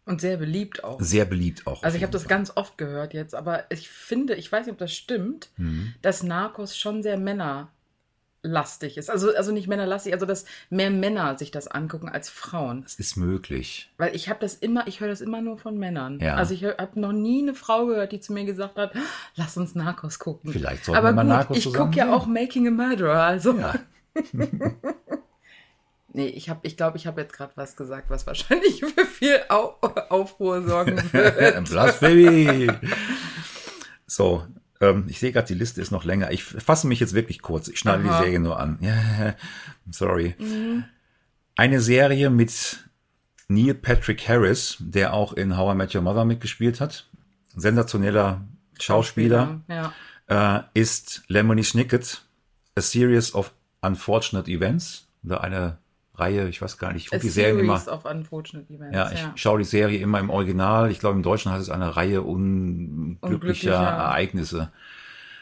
[0.07, 0.99] Und sehr beliebt auch.
[1.03, 1.83] Sehr beliebt auch.
[1.83, 4.79] Also ich habe das ganz oft gehört jetzt, aber ich finde, ich weiß nicht, ob
[4.79, 5.93] das stimmt, Mhm.
[6.01, 7.19] dass Narcos schon sehr
[8.45, 9.11] männerlastig ist.
[9.11, 12.83] Also, also nicht männerlastig, also dass mehr Männer sich das angucken als Frauen.
[12.83, 13.91] Das ist möglich.
[13.97, 16.21] Weil ich habe das immer, ich höre das immer nur von Männern.
[16.21, 16.35] Ja.
[16.35, 18.93] Also ich habe noch nie eine Frau gehört, die zu mir gesagt hat,
[19.37, 20.53] lass uns Narcos gucken.
[20.53, 23.59] Vielleicht sollten Aber wir mal gut, Narcos ich gucke ja auch Making a Murderer, also.
[23.59, 23.75] Ja.
[26.17, 29.41] Nee, ich habe, ich glaube, ich habe jetzt gerade was gesagt, was wahrscheinlich für viel
[29.49, 29.75] Au
[30.11, 31.65] Aufruhr sorgen wird.
[31.65, 32.71] Blasphemy!
[34.07, 34.45] so,
[34.81, 36.31] ähm, ich sehe gerade, die Liste ist noch länger.
[36.33, 37.69] Ich fasse mich jetzt wirklich kurz.
[37.69, 38.19] Ich schneide Aha.
[38.19, 38.79] die Serie nur an.
[39.91, 40.35] Sorry.
[41.57, 42.85] Eine Serie mit
[43.49, 47.07] Neil Patrick Harris, der auch in How I Met Your Mother mitgespielt hat.
[47.57, 48.43] Sensationeller
[48.81, 49.61] Schauspieler.
[49.69, 49.93] Ja.
[50.27, 52.23] äh, ist Lemony Snicket,
[52.75, 55.07] A Series of Unfortunate Events.
[55.25, 55.79] Oder eine
[56.17, 57.75] Reihe, ich weiß gar nicht, ich gucke die Serien immer.
[58.71, 58.95] events.
[58.95, 60.91] Ja, ich schaue die Serie immer im Original.
[60.91, 63.73] Ich glaube, im Deutschen heißt es eine Reihe unglücklicher Unglücklicher.
[63.75, 64.73] Ereignisse.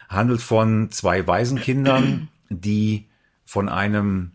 [0.08, 3.08] Handelt von zwei Waisenkindern, die
[3.44, 4.32] von einem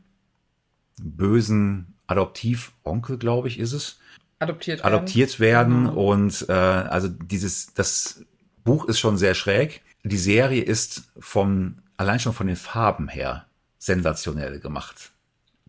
[1.01, 3.99] bösen Adoptivonkel, glaube ich, ist es,
[4.39, 4.93] Adoptiert werden.
[4.93, 6.11] adoptiert werden Genau.
[6.11, 8.23] und äh, also dieses das
[8.63, 9.81] Buch ist schon sehr schräg.
[10.03, 13.45] Die Serie ist vom allein schon von den Farben her
[13.79, 15.11] sensationell gemacht.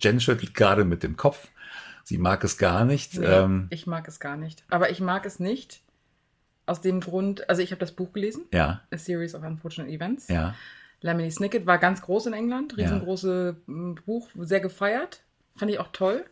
[0.00, 1.48] Jen schüttelt gerade mit dem Kopf.
[2.04, 3.18] Sie mag es gar nicht.
[3.18, 4.64] Nee, Ähm, ich mag es gar nicht.
[4.70, 5.82] Aber ich mag es nicht
[6.66, 10.28] aus dem Grund, also ich habe das Buch gelesen, ja, A Series of Unfortunate Events.
[10.28, 10.54] ja,
[11.00, 15.22] Lemony Snicket war ganz groß in England, riesengroße m, Buch, sehr gefeiert.
[15.56, 16.24] Fand ich auch toll.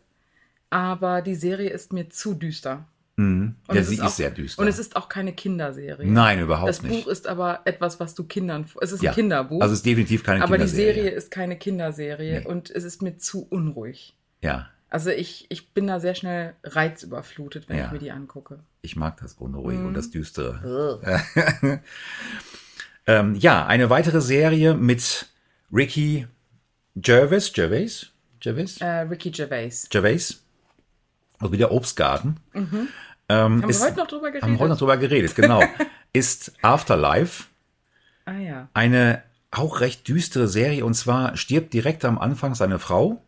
[0.69, 2.85] Aber die Serie ist mir zu düster.
[3.17, 3.55] Mhm.
[3.67, 4.61] Und ja es sie ist, auch, sehr düster.
[4.61, 6.07] Und es ist auch keine Kinderserie.
[6.09, 7.03] Nein, überhaupt Das nicht.
[7.05, 8.65] Buch ist aber etwas, was du Kindern.
[8.81, 9.11] Es ist ja.
[9.11, 9.61] ein Kinderbuch.
[9.61, 10.93] Also es ist definitiv keine aber die Kinderserie.
[11.03, 12.45] Serie ist keine Kinderserie Nee.
[12.47, 14.15] und es ist mir zu unruhig.
[14.41, 17.85] Ja, Also ich, ich bin da sehr schnell reizüberflutet, wenn Ja.
[17.87, 18.59] ich mir die angucke.
[18.81, 19.87] ich mag das Unruhige Mhm.
[19.87, 21.01] und das Düstere.
[23.09, 25.27] Ähm, ja, eine weitere Serie mit
[25.71, 26.27] Ricky
[26.95, 28.07] Gervais, Gervais,
[28.41, 29.87] Gervais, Äh, Ricky Gervais.
[29.89, 30.43] Gervais,
[31.39, 32.37] also wieder Obstgarten.
[33.29, 34.43] Ähm, Haben ist, wir heute noch drüber geredet?
[34.43, 35.61] haben wir heute noch drüber geredet, genau.
[36.13, 37.45] ist Afterlife
[38.25, 38.69] ah ja.
[38.73, 43.21] eine auch recht düstere Serie und zwar stirbt direkt am Anfang seine Frau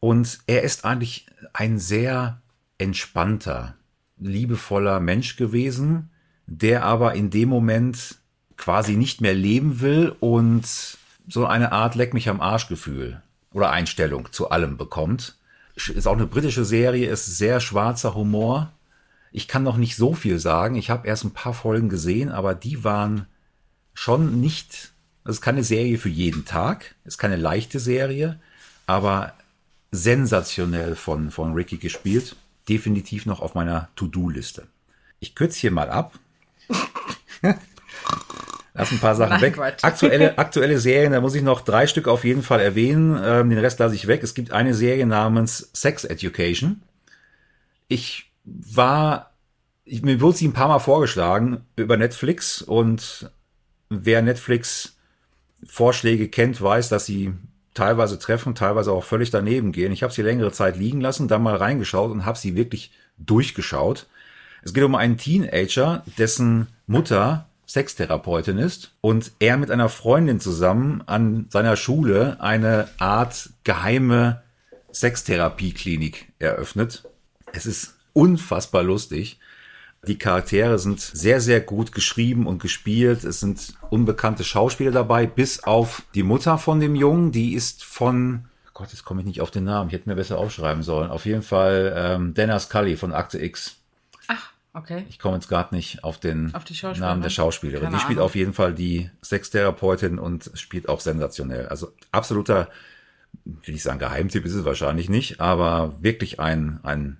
[0.00, 2.40] und er ist eigentlich ein sehr
[2.78, 3.74] entspannter,
[4.18, 6.10] liebevoller Mensch gewesen,
[6.46, 8.16] der aber in dem Moment
[8.56, 10.64] quasi nicht mehr leben will und
[11.28, 15.36] so eine Art Leck mich am Arsch Gefühl oder Einstellung zu allem bekommt.
[15.74, 18.72] Ist auch eine britische Serie, ist sehr schwarzer Humor.
[19.36, 20.76] Ich kann noch nicht so viel sagen.
[20.76, 23.26] Ich habe erst ein paar Folgen gesehen, aber die waren
[23.92, 24.94] schon nicht,
[25.24, 28.40] das ist keine Serie für jeden Tag, ist keine leichte Serie,
[28.86, 29.34] aber
[29.90, 32.34] sensationell von, von Ricky gespielt.
[32.66, 34.68] Definitiv noch auf meiner To-Do-Liste.
[35.20, 36.18] Ich kürze hier mal ab.
[38.72, 39.54] Lass ein paar Sachen Nein, weg.
[39.56, 39.84] Quatsch.
[39.84, 43.20] Aktuelle, aktuelle Serien, da muss ich noch drei Stück auf jeden Fall erwähnen.
[43.22, 44.22] Ähm, den Rest lasse ich weg.
[44.22, 46.80] Es gibt eine Serie namens Sex Education.
[47.86, 49.32] Ich war,
[49.84, 53.30] ich, mir wurde sie ein paar Mal vorgeschlagen über Netflix und
[53.90, 54.96] wer Netflix
[55.64, 57.32] Vorschläge kennt, weiß, dass sie
[57.74, 59.92] teilweise treffen, teilweise auch völlig daneben gehen.
[59.92, 64.06] Ich habe sie längere Zeit liegen lassen, dann mal reingeschaut und habe sie wirklich durchgeschaut.
[64.62, 71.02] Es geht um einen Teenager, dessen Mutter Sextherapeutin ist und er mit einer Freundin zusammen
[71.06, 74.42] an seiner Schule eine Art geheime
[74.94, 77.04] Sextherapieklinik eröffnet.
[77.52, 79.38] Es ist unfassbar lustig.
[80.06, 83.24] Die Charaktere sind sehr, sehr gut geschrieben und gespielt.
[83.24, 87.30] Es sind unbekannte Schauspieler dabei, bis auf die Mutter von dem Jungen.
[87.32, 89.88] Die ist von, Gott, jetzt komme ich nicht auf den Namen.
[89.88, 91.10] Ich hätte mir besser aufschreiben sollen.
[91.10, 93.76] Auf jeden Fall ähm, Dana Scully von Akte X.
[94.28, 95.04] Ach, okay.
[95.10, 96.98] Ich komme jetzt gerade nicht auf den Auf?
[96.98, 97.86] Namen der Schauspielerin.
[97.86, 98.26] Keine die spielt Ahnung.
[98.26, 101.66] auf jeden Fall die Sextherapeutin und spielt auch sensationell.
[101.68, 102.70] Also absoluter,
[103.44, 107.18] will ich sagen, Geheimtipp ist es wahrscheinlich nicht, aber wirklich ein, ein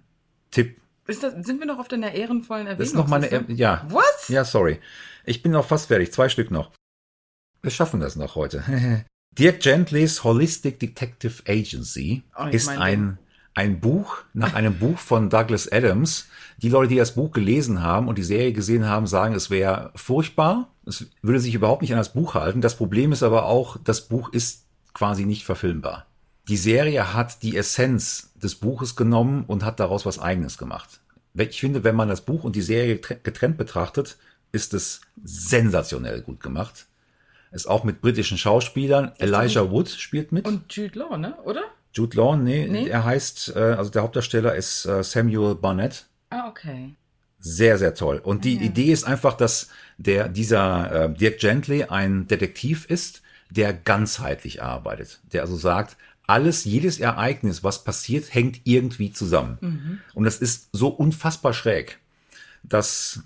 [0.53, 0.81] Tipp.
[1.07, 2.79] Ist das, sind wir noch auf deiner ehrenvollen Erwähnung?
[2.79, 3.87] Das ist noch meine, ja.
[3.89, 4.29] Was?
[4.29, 4.81] Ja, sorry.
[5.25, 6.13] Ich bin noch fast fertig.
[6.13, 6.73] Zwei Stück noch.
[7.63, 8.63] Wir schaffen das noch heute.
[9.39, 13.19] Dirk Gentlys Holistic Detective Agency Oh, ist ein,
[13.55, 16.29] ein Buch nach einem Buch von Douglas Adams.
[16.59, 19.93] Die Leute, die das Buch gelesen haben und die Serie gesehen haben, sagen, es wäre
[19.95, 20.73] furchtbar.
[20.87, 22.61] Es würde sich überhaupt nicht an das Buch halten.
[22.61, 24.65] Das Problem ist aber auch, das Buch ist
[24.95, 26.07] quasi nicht verfilmbar.
[26.49, 31.01] Die Serie hat die Essenz des Buches genommen und hat daraus was Eigenes gemacht.
[31.35, 34.17] Ich finde, wenn man das Buch und die Serie getren- getrennt betrachtet,
[34.53, 36.87] ist es sensationell gut gemacht.
[37.51, 39.13] Ist auch mit britischen Schauspielern.
[39.19, 40.47] Elijah Wood spielt mit.
[40.47, 41.37] Und Jude Law, ne?
[41.45, 41.63] Oder?
[41.93, 42.89] Jude Law, nee, Nee?
[42.89, 46.07] er heißt, äh, also der Hauptdarsteller ist äh, Samuel Barnett.
[46.31, 46.95] Ah, okay.
[47.39, 48.19] Sehr, sehr toll.
[48.23, 53.73] Und die Idee ist einfach, dass der, dieser äh, Dirk Gently ein Detektiv ist, der
[53.73, 55.21] ganzheitlich arbeitet.
[55.33, 60.01] Der also sagt, alles, jedes Ereignis, was passiert, hängt irgendwie zusammen.
[60.15, 61.99] Und das ist so unfassbar schräg,
[62.63, 63.23] dass,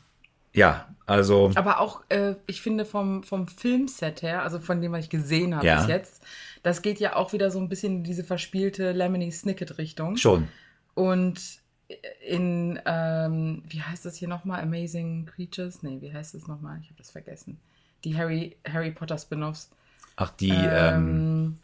[0.52, 5.04] ja, also, Aber auch, äh, ich finde vom, vom Filmset her, also von dem, was
[5.04, 5.78] ich gesehen habe Ja.
[5.80, 6.22] bis jetzt,
[6.62, 10.16] das geht ja auch wieder so ein bisschen in diese verspielte Lemony Snicket-Richtung.
[10.16, 10.46] schon.
[10.94, 11.40] Und
[12.28, 14.60] in, ähm, wie heißt das hier nochmal?
[14.60, 15.82] Amazing Creatures?
[15.82, 16.78] Nee, wie heißt das nochmal?
[16.82, 17.58] Ich habe das vergessen.
[18.04, 19.70] Die Harry, Harry Potter Spin-offs.
[20.16, 21.56] Ach, die ähm,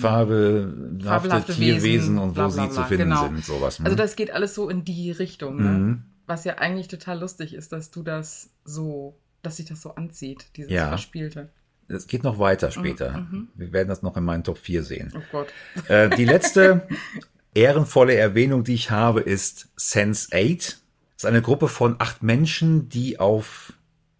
[0.00, 3.22] fabelhafte, Fabelhafte Tierwesen Wesen, und wo bla, bla, sie zu bla, finden genau.
[3.24, 3.80] sind, sowas.
[3.80, 3.96] Also hm?
[3.96, 6.02] das geht alles so in die Richtung, ne?
[6.26, 10.46] Was ja eigentlich total lustig ist, dass du das so, dass sich das so anzieht,
[10.56, 10.88] dieses Ja.
[10.88, 11.50] Verspielte.
[11.88, 13.26] Es geht noch weiter Mhm, später.
[13.54, 15.12] Wir werden das noch in meinen Top 4 sehen.
[15.16, 15.48] Oh Gott.
[15.88, 16.88] Äh, die letzte
[17.54, 20.58] ehrenvolle Erwähnung, die ich habe, ist Sense 8.
[20.58, 20.78] Das
[21.18, 23.72] ist eine Gruppe von acht Menschen, die auf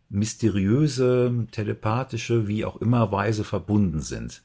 [0.09, 4.43] mysteriöse, telepathische, wie auch immer Weise verbunden sind.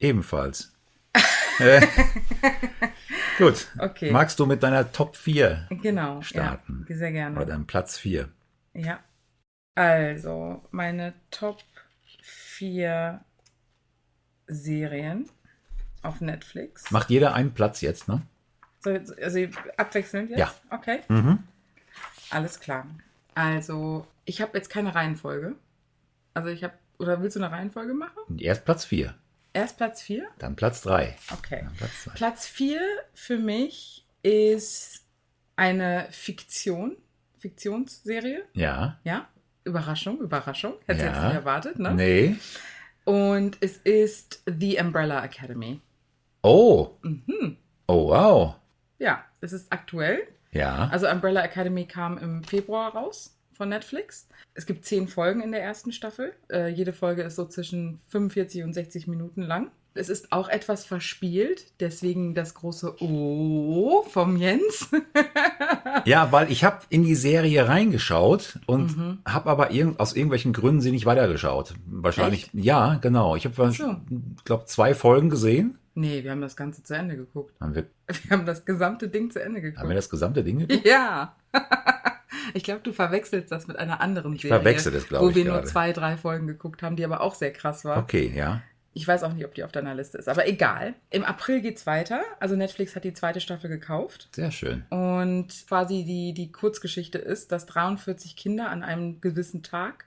[0.00, 0.72] Ebenfalls.
[1.58, 1.86] Äh,
[3.38, 3.68] gut.
[3.78, 4.10] Okay.
[4.10, 6.20] Magst du mit deiner Top 4 Genau.
[6.22, 6.86] starten?
[6.88, 7.36] Ja, sehr gerne.
[7.36, 8.28] oder deinem Platz 4?
[8.74, 9.00] Ja.
[9.74, 11.62] Also, meine Top
[12.22, 13.20] 4
[14.46, 15.28] Serien
[16.02, 16.90] auf Netflix.
[16.90, 18.22] Macht jeder einen Platz jetzt, ne?
[18.80, 19.38] So, also
[19.76, 20.38] abwechselnd jetzt?
[20.40, 20.52] Ja.
[20.70, 21.00] Okay.
[22.32, 22.86] Alles klar.
[23.34, 25.54] Also, ich habe jetzt keine Reihenfolge.
[26.34, 26.74] Also, ich habe.
[26.98, 28.38] Oder willst du eine Reihenfolge machen?
[28.38, 29.14] Erst Platz 4,
[29.54, 30.24] Erst Platz 4?
[30.38, 31.16] dann Platz 3.
[31.32, 31.66] Okay.
[31.76, 32.10] Platz 2.
[32.12, 32.80] Platz 4
[33.12, 35.04] für mich ist
[35.56, 36.96] eine Fiktion.
[37.38, 38.44] Fiktionsserie.
[38.52, 39.00] Ja.
[39.04, 39.28] Ja.
[39.64, 40.74] Überraschung, Überraschung.
[40.86, 41.12] Hättest du Ja.
[41.14, 41.92] jetzt nicht erwartet, ne?
[41.94, 42.36] Nee.
[43.04, 45.80] Und es ist The Umbrella Academy.
[46.42, 46.96] Oh.
[47.02, 47.56] Mhm.
[47.88, 48.54] Oh, wow.
[48.98, 50.28] Ja, es ist aktuell.
[50.52, 50.88] Ja.
[50.92, 54.28] Also Umbrella Academy kam im Februar raus von Netflix.
[54.54, 56.32] Es gibt zehn Folgen in der ersten Staffel.
[56.50, 59.70] Äh, jede Folge ist so zwischen 45 und 60 Minuten lang.
[59.94, 64.88] Es ist auch etwas verspielt, deswegen das große O vom Jens.
[66.06, 69.18] Ja, weil ich habe in die Serie reingeschaut und Mhm.
[69.26, 71.74] habe aber irgend, aus irgendwelchen Gründen sie nicht weitergeschaut.
[71.86, 72.48] Wahrscheinlich.
[72.54, 73.36] Ja, genau.
[73.36, 73.96] Ich habe, so.
[74.44, 75.78] glaube zwei Folgen gesehen.
[75.94, 77.54] Nee, wir haben das Ganze zu Ende geguckt.
[77.60, 77.86] Haben wir,
[78.24, 79.80] Wir haben das gesamte Ding zu Ende geguckt.
[79.80, 80.86] haben wir das gesamte Ding geguckt?
[80.86, 81.36] Ja.
[82.54, 84.56] Ich glaube, du verwechselst das mit einer anderen Serie.
[84.56, 85.66] verwechsel das, glaub Wo ich, wir nur gerade.
[85.68, 87.98] zwei, drei Folgen geguckt haben, die aber auch sehr krass war.
[87.98, 88.62] Okay, ja.
[88.94, 90.94] Ich weiß auch nicht, ob die auf deiner Liste ist, aber egal.
[91.10, 92.20] Im April geht's weiter.
[92.40, 94.28] Also Netflix hat die zweite Staffel gekauft.
[94.34, 94.84] Sehr schön.
[94.90, 100.06] Und quasi die, die Kurzgeschichte ist, dass 43 Kinder an einem gewissen Tag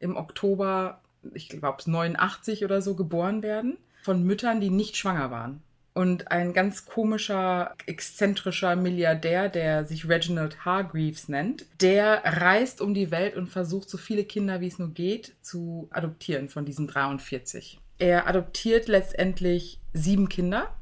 [0.00, 1.00] im Oktober,
[1.34, 3.76] ich glaube 89 oder so, geboren werden.
[4.04, 5.62] Von Müttern, die nicht schwanger waren.
[5.94, 13.10] Und ein ganz komischer, exzentrischer Milliardär, der sich Reginald Hargreaves nennt, der reist um die
[13.10, 17.78] Welt und versucht, so viele Kinder wie es nur geht, zu adoptieren von diesen 43.
[17.98, 20.74] Er adoptiert letztendlich sieben Kinder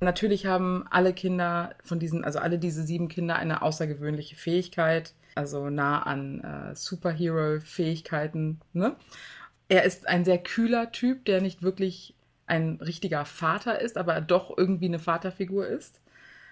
[0.00, 5.68] Natürlich haben alle Kinder von diesen, also alle diese sieben Kinder eine außergewöhnliche Fähigkeit, also
[5.68, 8.60] nah an äh, Superhero-Fähigkeiten.
[8.72, 8.96] Ne?
[9.68, 12.14] Er ist ein sehr kühler Typ, der nicht wirklich
[12.50, 16.00] ein richtiger Vater ist, aber doch irgendwie eine Vaterfigur ist.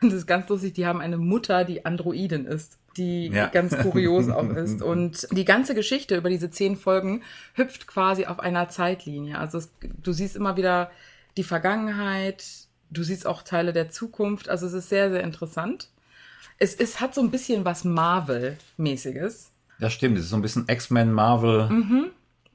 [0.00, 2.78] Und das ist ganz lustig, die haben eine Mutter, die Androidin ist.
[2.96, 3.46] die Ja.
[3.46, 4.80] ganz kurios auch ist.
[4.82, 7.22] Und die ganze Geschichte über diese zehn Folgen
[7.54, 9.38] hüpft quasi auf einer Zeitlinie.
[9.38, 9.70] Also es,
[10.02, 10.90] du siehst immer wieder
[11.36, 12.44] die Vergangenheit,
[12.90, 14.48] du siehst auch Teile der Zukunft.
[14.48, 15.90] Also es ist sehr, sehr interessant.
[16.58, 19.50] Es ist, hat so ein bisschen was Marvel-mäßiges.
[19.78, 21.68] Das stimmt, es ist so ein bisschen X-Men, Marvel.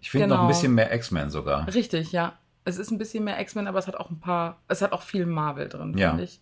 [0.01, 0.47] Ich finde noch ein genau.
[0.49, 1.73] bisschen mehr X-Men sogar.
[1.73, 2.37] Richtig, ja.
[2.65, 5.01] Es ist ein bisschen mehr X-Men, aber es hat auch ein paar, es hat auch
[5.01, 6.09] viel Marvel drin, Ja.
[6.09, 6.39] finde ich.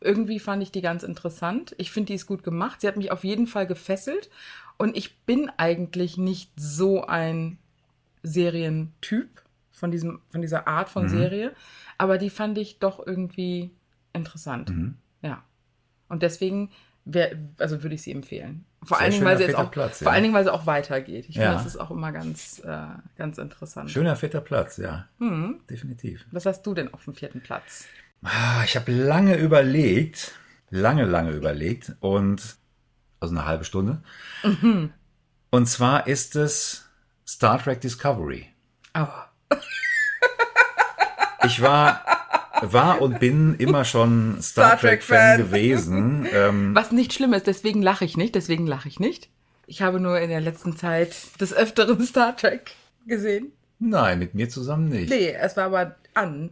[0.00, 1.74] Irgendwie fand ich die ganz interessant.
[1.78, 2.80] Ich finde, die ist gut gemacht.
[2.80, 4.30] Sie hat mich auf jeden Fall gefesselt.
[4.78, 7.58] Und ich bin eigentlich nicht so ein
[8.22, 10.92] Serientyp von, diesem, von dieser Art Mhm.
[10.92, 11.52] von Serie.
[11.98, 13.70] Aber die fand ich doch irgendwie
[14.12, 14.70] interessant.
[14.70, 14.96] Mhm.
[15.22, 15.42] Ja.
[16.08, 16.70] Und deswegen
[17.04, 18.64] wär, also würde ich sie empfehlen.
[18.82, 20.12] Vor Sehr allen Dingen, weil sie jetzt auch, Platz, vor ja.
[20.12, 21.26] allen Dingen, weil sie auch weitergeht.
[21.28, 21.42] Ich Ja.
[21.50, 22.78] finde, das ist auch immer ganz, äh,
[23.18, 23.90] ganz interessant.
[23.90, 25.06] Schöner vierter Platz, ja.
[25.18, 25.60] Mhm.
[25.68, 26.24] Definitiv.
[26.30, 27.84] Was hast du denn auf dem vierten Platz?
[28.22, 30.32] Ah, Ich habe lange überlegt,
[30.70, 32.56] lange, lange überlegt und
[33.20, 34.02] also eine halbe Stunde.
[34.42, 34.92] Mhm.
[35.50, 36.88] Und zwar ist es
[37.26, 38.48] Star Trek Discovery.
[38.94, 39.06] Oh.
[41.42, 42.04] Ich war,
[42.62, 45.38] war und bin immer schon Star, Star Trek Fan Trek-Fan.
[45.38, 46.26] gewesen.
[46.32, 49.28] Ähm, Was nicht schlimm ist, deswegen lache ich nicht, deswegen lache ich nicht.
[49.66, 52.72] Ich habe nur in der letzten Zeit des Öfteren Star Trek
[53.06, 53.52] gesehen.
[53.78, 55.10] nein, mit mir zusammen nicht.
[55.10, 56.50] Nee, es war aber an.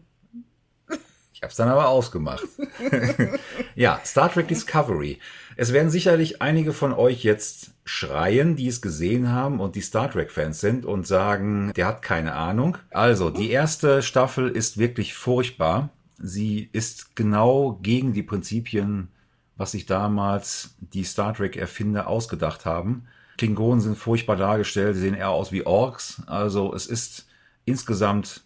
[1.33, 2.43] Ich habe es dann aber ausgemacht.
[3.77, 5.19] ja, Star Trek Discovery.
[5.57, 10.11] Es werden sicherlich einige von euch jetzt schreien, die es gesehen haben und die Star
[10.11, 12.77] Trek-Fans sind und sagen, der hat keine Ahnung.
[12.91, 15.91] Also, die erste Staffel ist wirklich furchtbar.
[16.19, 19.09] Sie ist genau gegen die Prinzipien,
[19.57, 23.05] was sich damals die Star Trek-Erfinder ausgedacht haben.
[23.37, 26.23] Klingonen sind furchtbar dargestellt, sie sehen eher aus wie Orks.
[26.27, 27.29] Also, es ist
[27.65, 28.43] insgesamt,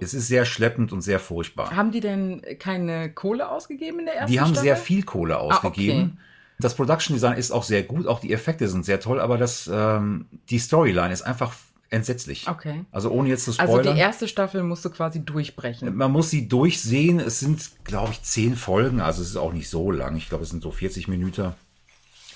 [0.00, 1.74] es ist sehr schleppend und sehr furchtbar.
[1.74, 4.62] Haben die denn keine Kohle ausgegeben in der ersten Die haben Staffel?
[4.64, 6.12] sehr viel Kohle ausgegeben.
[6.14, 6.22] okay.
[6.60, 9.70] Das Production Design ist auch sehr gut, auch die Effekte sind sehr toll, aber das,
[9.72, 11.54] ähm, die Storyline ist einfach
[11.90, 12.48] entsetzlich.
[12.48, 12.84] Okay.
[12.90, 13.94] Also ohne jetzt zu Also spoilern.
[13.94, 15.94] die erste Staffel musst du quasi durchbrechen.
[15.96, 17.20] man muss sie durchsehen.
[17.20, 20.16] Es sind, glaube ich, zehn Folgen, also es ist auch nicht so lang.
[20.16, 21.54] Ich glaube, es sind so 40 Minuten.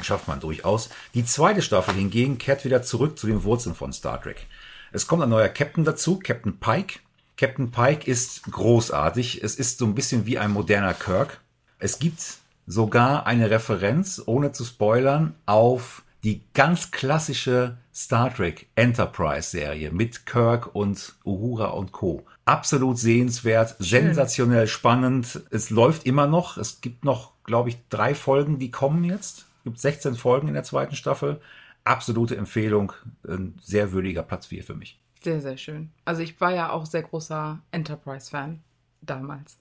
[0.00, 0.88] Schafft man durchaus.
[1.14, 4.46] Die zweite Staffel hingegen kehrt wieder zurück zu den Wurzeln von Star Trek.
[4.90, 7.00] Es kommt ein neuer Captain dazu, Captain Pike.
[7.36, 9.42] Captain Pike ist großartig.
[9.42, 11.40] Es ist so ein bisschen wie ein moderner Kirk.
[11.78, 12.20] Es gibt
[12.66, 20.24] sogar eine Referenz, ohne zu spoilern, auf die ganz klassische Star Trek Enterprise Serie mit
[20.24, 22.24] Kirk und Uhura und Co.
[22.44, 25.42] Absolut sehenswert, sensationell spannend.
[25.50, 26.56] Es läuft immer noch.
[26.56, 29.46] Es gibt noch, glaube ich, drei Folgen, die kommen jetzt.
[29.58, 31.40] Es gibt 16 Folgen in der zweiten Staffel.
[31.84, 32.92] Absolute Empfehlung.
[33.26, 35.00] Ein sehr würdiger Platz 4 für mich.
[35.22, 35.90] Sehr, sehr schön.
[36.04, 38.60] Also ich war ja auch sehr großer Enterprise-Fan
[39.00, 39.58] damals.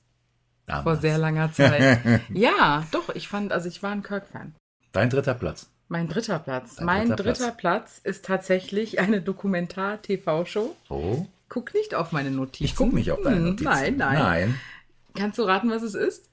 [0.68, 1.02] Vor Damals.
[1.02, 2.22] sehr langer Zeit.
[2.34, 4.56] ja, doch, ich fand, also ich war ein Kirk-Fan.
[4.92, 5.71] Dein dritter Platz.
[5.92, 6.76] Mein dritter Platz.
[6.78, 8.00] Dein mein dritter dritter Platz.
[8.02, 10.74] ist tatsächlich eine Dokumentar-TV-Show.
[10.88, 11.26] Oh.
[11.50, 12.64] Guck nicht auf meine Notizen.
[12.64, 13.66] Ich gucke nicht auf deine Hm, Notizen.
[13.66, 14.60] Nein, nein, Nein.
[15.16, 16.30] Kannst du raten, was es ist?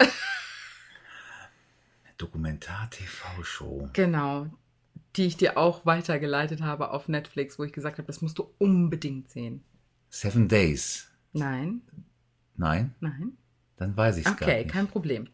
[2.18, 3.90] Dokumentar-TV-Show.
[3.92, 4.46] Genau.
[5.16, 8.50] Die ich dir auch weitergeleitet habe auf Netflix, wo ich gesagt habe, das musst du
[8.58, 9.62] unbedingt sehen.
[10.10, 11.08] Seven Days.
[11.32, 11.82] Nein,
[12.56, 12.94] Nein?
[13.00, 13.36] nein.
[13.76, 14.72] Dann weiß ich es gar Okay, nicht.
[14.72, 15.28] kein Problem.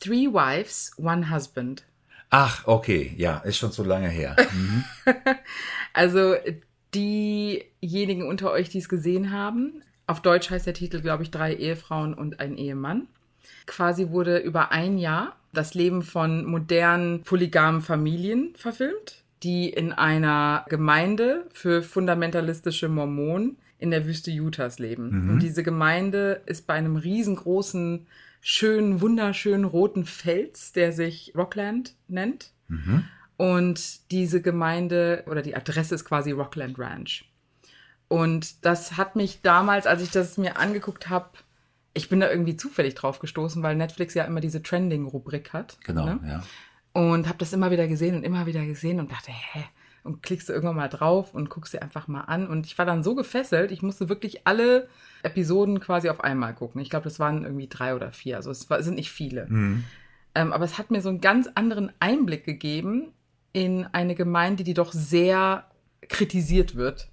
[0.00, 1.84] Three Wives, One Husband.
[2.30, 3.14] Ach, okay.
[3.16, 4.36] Ja, ist schon so lange her.
[4.52, 4.84] Mhm.
[5.96, 6.34] Also
[6.92, 11.54] diejenigen unter euch, die es gesehen haben, auf Deutsch heißt der Titel, glaube ich, drei
[11.54, 13.06] Ehefrauen und ein Ehemann.
[13.66, 20.66] Quasi wurde über ein Jahr das Leben von modernen polygamen Familien verfilmt, die in einer
[20.68, 25.30] Gemeinde für fundamentalistische Mormonen in der Wüste Utahs leben.
[25.30, 28.06] Und diese Gemeinde ist bei einem riesengroßen,
[28.46, 32.52] schönen, wunderschönen roten Fels, der sich Rockland nennt.
[33.38, 37.24] Und diese Gemeinde oder die Adresse ist quasi Rockland Ranch.
[38.08, 41.30] Und das hat mich damals, als ich das mir angeguckt habe,
[41.94, 45.78] ich bin da irgendwie zufällig drauf gestoßen, weil Netflix ja immer diese Trending-Rubrik hat.
[45.82, 46.20] Genau, ne?
[46.26, 46.42] ja.
[46.92, 49.64] Und habe das immer wieder gesehen und immer wieder gesehen und dachte, hä?
[50.02, 52.46] Und klickst du irgendwann mal drauf und guckst dir einfach mal an.
[52.46, 54.86] Und ich war dann so gefesselt, ich musste wirklich alle
[55.24, 56.80] Episoden quasi auf einmal gucken.
[56.80, 58.36] Ich glaube, das waren irgendwie drei oder vier.
[58.36, 59.46] Also es war, sind nicht viele.
[59.48, 59.84] Mhm.
[60.34, 63.12] Ähm, aber es hat mir so einen ganz anderen Einblick gegeben
[63.52, 65.64] in eine Gemeinde, die doch sehr
[66.08, 67.08] kritisiert wird.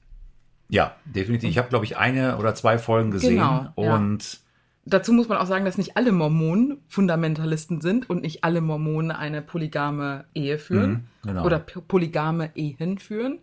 [0.69, 1.49] Ja, definitiv.
[1.49, 3.35] Ich habe, glaube ich, eine oder zwei Folgen gesehen.
[3.35, 3.95] Genau, ja.
[3.95, 4.39] und
[4.83, 9.11] Dazu muss man auch sagen, dass nicht alle Mormonen Fundamentalisten sind und nicht alle Mormonen
[9.11, 11.45] eine polygame Ehe führen Mhm, genau.
[11.45, 13.39] oder polygame Ehen führen.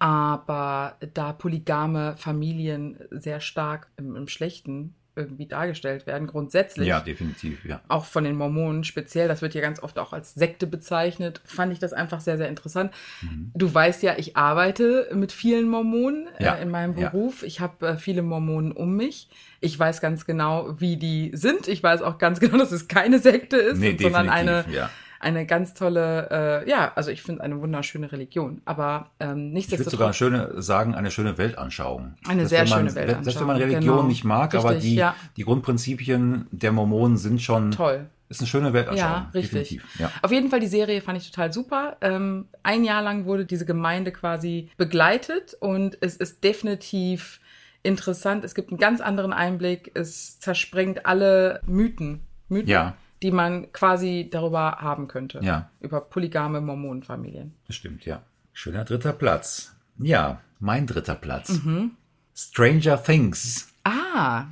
[0.00, 6.88] Aber da polygame Familien sehr stark im, im Schlechten irgendwie dargestellt werden, grundsätzlich.
[6.88, 7.80] Ja, definitiv, ja.
[7.88, 11.72] Auch von den Mormonen speziell, das wird ja ganz oft auch als Sekte bezeichnet, fand
[11.72, 12.92] ich das einfach sehr, sehr interessant.
[13.20, 13.50] Mhm.
[13.54, 17.10] Du weißt ja, ich arbeite mit vielen Mormonen Ja, äh, in meinem ja.
[17.10, 17.42] Beruf.
[17.42, 19.28] Ich habe äh, viele Mormonen um mich.
[19.60, 21.68] Ich weiß ganz genau, wie die sind.
[21.68, 24.90] Ich weiß auch ganz genau, dass es keine Sekte ist, Nee, sondern eine, ja.
[25.20, 28.62] Eine ganz tolle, äh, ja, also ich finde eine wunderschöne Religion.
[28.64, 30.16] Aber ähm, Ich würde sogar eine nichtsdestotrotz.
[30.16, 32.14] schöne, sagen, eine schöne Weltanschauung.
[32.26, 34.02] Eine Selbst sehr man, schöne Weltanschauung, Selbst wenn man Religion genau.
[34.04, 35.14] nicht mag, aber Richtig, die, ja.
[35.36, 38.06] die Grundprinzipien der Mormonen sind schon, Toll.
[38.30, 39.12] ist eine schöne Weltanschauung.
[39.12, 39.80] Ja, richtig.
[39.98, 40.10] Ja.
[40.22, 41.96] Auf jeden Fall die Serie fand ich total super.
[42.00, 47.40] Ähm, ein Jahr lang wurde diese Gemeinde quasi begleitet und es ist definitiv
[47.82, 48.44] interessant.
[48.44, 49.90] Es gibt einen ganz anderen Einblick.
[49.94, 52.94] Es zersprengt alle Mythen, Mythen Ja.
[53.22, 55.40] Die man quasi darüber haben könnte.
[55.42, 55.70] Ja.
[55.80, 57.54] Über polygame Mormonenfamilien.
[57.66, 58.22] Das stimmt, ja.
[58.52, 59.74] Schöner dritter Platz.
[59.98, 61.50] Ja, mein dritter Platz.
[61.64, 61.92] Mhm.
[62.34, 63.68] Stranger Things.
[63.84, 64.44] Ah,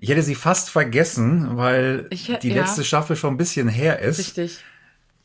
[0.00, 2.62] Ich hätte sie fast vergessen, weil Ich die ja.
[2.62, 4.18] letzte Staffel schon ein bisschen her ist.
[4.18, 4.64] richtig.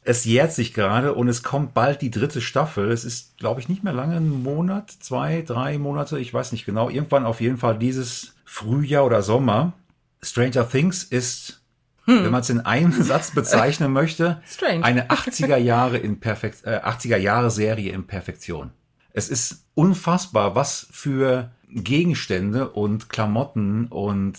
[0.07, 2.91] Es jährt sich gerade und es kommt bald die dritte Staffel.
[2.91, 6.63] Es ist, glaube ich, nicht mehr lange, ein Monat, zwei, drei Monate, ich weiß nicht
[6.65, 6.91] genau.
[6.91, 9.73] Irgendwann auf jeden Fall dieses Frühjahr oder Sommer.
[10.21, 11.63] Stranger Things ist,
[12.05, 14.41] wenn man es in einem Satz bezeichnen möchte, Hm.
[14.47, 14.83] Strange.
[14.83, 18.71] eine 80er Jahre in Perfekt, äh, 80er Jahre Serie in Perfektion.
[19.13, 24.37] Es ist unfassbar, was für Gegenstände und Klamotten und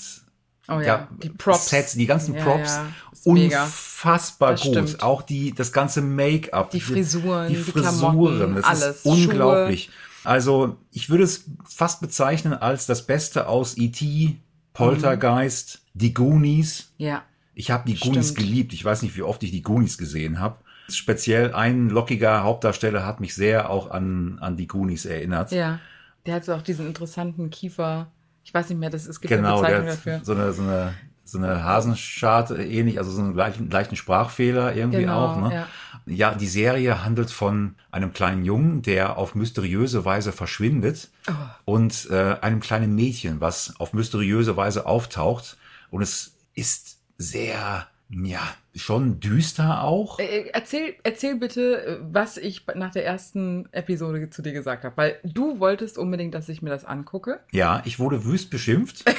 [0.68, 1.68] Oh ja, die Props.
[1.70, 2.86] Sets, die ganzen Ja, Props, ja,
[3.24, 4.60] unfassbar gut.
[4.60, 5.02] stimmt.
[5.02, 9.90] Auch die, das ganze Make-up, Die Frisuren, die die Frisuren, das alles, ist unglaublich.
[10.24, 14.36] Also ich würde es fast bezeichnen als das Beste aus E.T.,
[14.72, 16.92] Poltergeist, die Goonies.
[16.98, 17.22] Ja.
[17.58, 18.38] Ich habe die Goonies Stimmt.
[18.46, 18.72] geliebt.
[18.74, 20.58] Ich weiß nicht, wie oft ich die Goonies gesehen habe.
[20.90, 25.50] Speziell ein lockiger Hauptdarsteller hat mich sehr auch an, an die Goonies erinnert.
[25.52, 25.80] Ja.
[26.26, 28.12] Der hat so auch diesen interessanten Kiefer.
[28.44, 30.20] Ich weiß nicht mehr, das, es gibt Genau, eine Bezeichnung dafür.
[30.22, 30.94] so eine, so eine,
[31.24, 35.40] so eine Hasenscharte ähnlich, also so einen leichten, leichten Sprachfehler irgendwie Genau, auch.
[35.48, 35.54] Ne?
[35.54, 35.66] ja.
[36.06, 41.32] ja, die Serie handelt von einem kleinen Jungen, der auf mysteriöse Weise verschwindet Oh.
[41.64, 45.56] und äh, einem kleinen Mädchen, was auf mysteriöse Weise auftaucht.
[45.90, 48.40] Und es ist sehr, ja,
[48.74, 50.18] schon düster auch.
[50.18, 55.18] Äh, Erzähl, erzähl bitte, was ich nach der ersten Episode zu dir gesagt habe, weil
[55.24, 57.40] du wolltest unbedingt, dass ich mir das angucke.
[57.52, 59.04] Ja, ich wurde wüst beschimpft.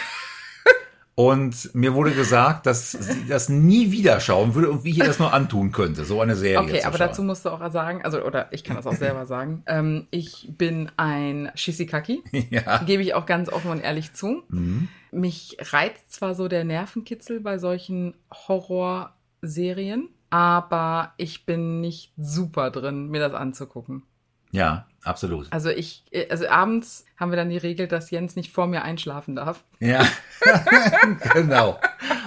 [1.19, 5.03] Und mir wurde gesagt, dass sie das nie wieder schauen würde und wie ich ihr
[5.05, 7.07] das nur antun könnte, so eine Serie Okay, aber schauen.
[7.07, 9.63] dazu musst du auch sagen, also oder ich kann das auch selber sagen.
[9.65, 12.21] Ähm, ich bin ein Shisikaki,
[12.51, 12.83] Ja.
[12.83, 14.43] gebe ich auch ganz offen und ehrlich zu.
[14.49, 14.89] Mhm.
[15.11, 18.13] Mich reizt zwar so der Nervenkitzel bei solchen
[19.41, 24.03] Horrorserien, aber ich bin nicht super drin, mir das anzugucken.
[24.51, 25.47] Ja, absolut.
[25.51, 29.35] Also ich, also abends haben wir dann die Regel, dass Jens nicht vor mir einschlafen
[29.35, 29.63] darf.
[29.79, 30.05] Ja,
[31.33, 31.79] genau.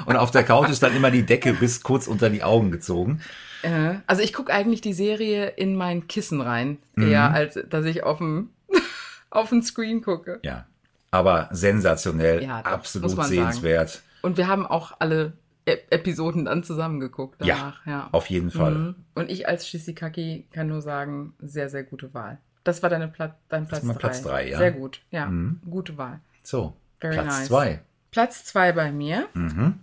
[0.06, 3.20] Und auf der Couch ist dann immer die Decke bis kurz unter die Augen gezogen.
[3.62, 7.10] Äh, Also ich gucke eigentlich die Serie in mein Kissen rein, Mhm.
[7.10, 8.50] eher als dass ich auf dem
[9.30, 10.40] auf den Screen gucke.
[10.42, 10.66] Ja,
[11.10, 14.02] aber sensationell, Ja, absolut sehenswert.
[14.22, 15.32] Und wir haben auch alle
[15.66, 17.86] e Episoden dann zusammengeguckt Ja, danach.
[17.86, 18.74] Ja, auf jeden Fall.
[18.74, 18.94] Mhm.
[19.14, 22.38] Und ich als Shisikaki kann nur sagen, sehr, sehr gute Wahl.
[22.64, 24.00] Das war deine Pla dein Platz ist mein drei.
[24.08, 24.58] Platz drei, ja.
[24.58, 25.26] Sehr gut, ja.
[25.26, 25.60] Mhm.
[25.68, 26.20] Gute Wahl.
[26.42, 27.46] So, Very Platz nice.
[27.46, 27.80] zwei.
[28.10, 29.80] Platz zwei bei mir Mhm.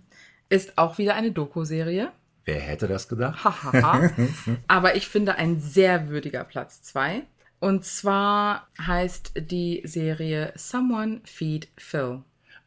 [0.48, 2.10] ist auch wieder eine Doku-Serie.
[2.44, 3.38] Wer hätte das gedacht?
[4.68, 7.22] Aber ich finde ein sehr würdiger Platz zwei.
[7.60, 12.22] Und zwar heißt die Serie Someone Feed Phil.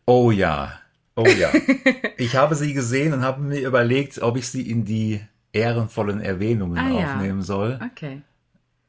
[0.05, 0.73] Oh ja,
[1.15, 1.49] oh ja.
[2.17, 5.21] ich habe sie gesehen und habe mir überlegt, ob ich sie in die
[5.53, 7.13] ehrenvollen Erwähnungen Ah, ja.
[7.13, 7.79] aufnehmen soll.
[7.93, 8.21] Okay.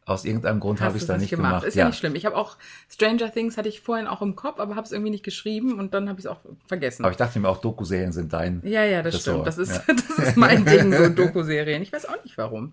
[0.05, 1.63] Aus irgendeinem Grund habe ich es da nicht gemacht.
[1.63, 1.87] Ist ja.
[1.87, 2.17] nicht schlimm.
[2.17, 2.57] Ich habe auch
[2.91, 5.95] Stranger Things hatte ich vorhin auch im Kopf, aber habe es irgendwie nicht geschrieben und
[5.95, 7.05] dann habe ich es auch vergessen.
[7.05, 8.61] Aber ich dachte mir auch, Doku-Serien sind dein.
[8.65, 9.47] ja, ja, das Ressort, stimmt.
[9.47, 9.95] Das ist, ja.
[10.19, 11.83] das ist mein Ding, so Doku-Serien.
[11.83, 12.73] Ich weiß auch nicht warum.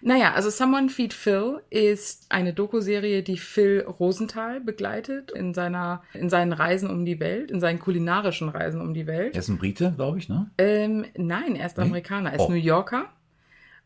[0.00, 6.30] Naja, also Someone Feed Phil ist eine Doku-Serie, die Phil Rosenthal begleitet in seiner, in
[6.30, 9.34] seinen Reisen um die Welt, in seinen kulinarischen Reisen um die Welt.
[9.34, 10.50] Er ist ein Brite, glaube ich, ne?
[10.58, 11.84] Ähm, nein, er ist Nee?
[11.84, 12.30] Amerikaner.
[12.30, 12.48] Er ist Oh.
[12.50, 13.06] New Yorker.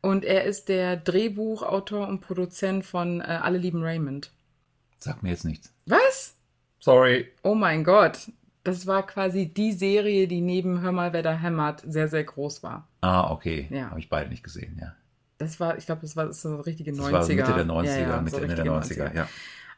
[0.02, 4.32] Und er ist der Drehbuchautor und Produzent von äh, Alle lieben Raymond.
[4.98, 5.72] Sag mir jetzt nichts.
[5.86, 6.34] Was?
[6.80, 7.28] Sorry.
[7.42, 8.30] Oh mein Gott.
[8.64, 12.62] Das war quasi die Serie, die neben Hör mal, wer da hämmert sehr, sehr groß
[12.62, 12.88] war.
[13.00, 13.68] Ah, okay.
[13.70, 13.90] Ja.
[13.90, 14.94] Habe ich beide nicht gesehen, ja.
[15.42, 17.10] Das war, ich glaube, das war so richtige 90er.
[17.10, 19.28] Das war Mitte der 90er, Ja, ja, Mitte, so Ende der richtige 90er, ja.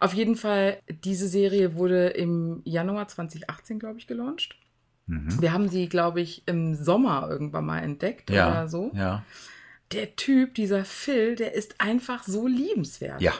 [0.00, 4.56] Auf jeden Fall, diese Serie wurde im Januar 2018, glaube ich, gelauncht.
[5.06, 5.40] Mhm.
[5.40, 8.90] Wir haben sie, glaube ich, im Sommer irgendwann mal entdeckt Ja, oder so.
[8.94, 9.24] ja.
[9.92, 13.20] Der Typ, dieser Phil, der ist einfach so liebenswert.
[13.20, 13.32] Ja,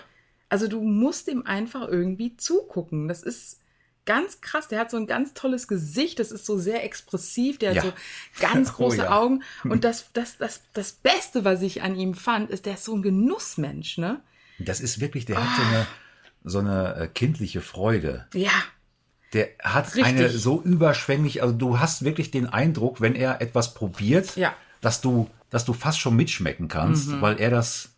[0.51, 3.09] Also du musst ihm einfach irgendwie zugucken.
[3.09, 3.61] Das ist
[4.07, 4.69] ganz krass.
[4.69, 6.19] Der hat so ein ganz tolles Gesicht.
[6.19, 7.59] Das ist so sehr expressiv.
[7.59, 7.83] Der Ja.
[7.83, 7.95] hat
[8.35, 9.11] so ganz Oh große ja.
[9.19, 9.43] Augen.
[9.65, 12.95] Und das, das, das, das Beste, was ich an ihm fand, ist, der ist so
[12.95, 14.21] ein Genussmensch, ne?
[14.59, 15.87] Das ist wirklich, der hat so eine,
[16.45, 18.27] so eine äh, kindliche Freude.
[18.35, 18.51] Ja.
[19.33, 20.05] Der hat Richtig.
[20.05, 24.51] eine so überschwänglich, also du hast wirklich den Eindruck, wenn er etwas probiert, Ja.
[24.51, 24.55] Mhm.
[24.81, 27.89] dass du, dass du fast schon mitschmecken kannst, weil er das,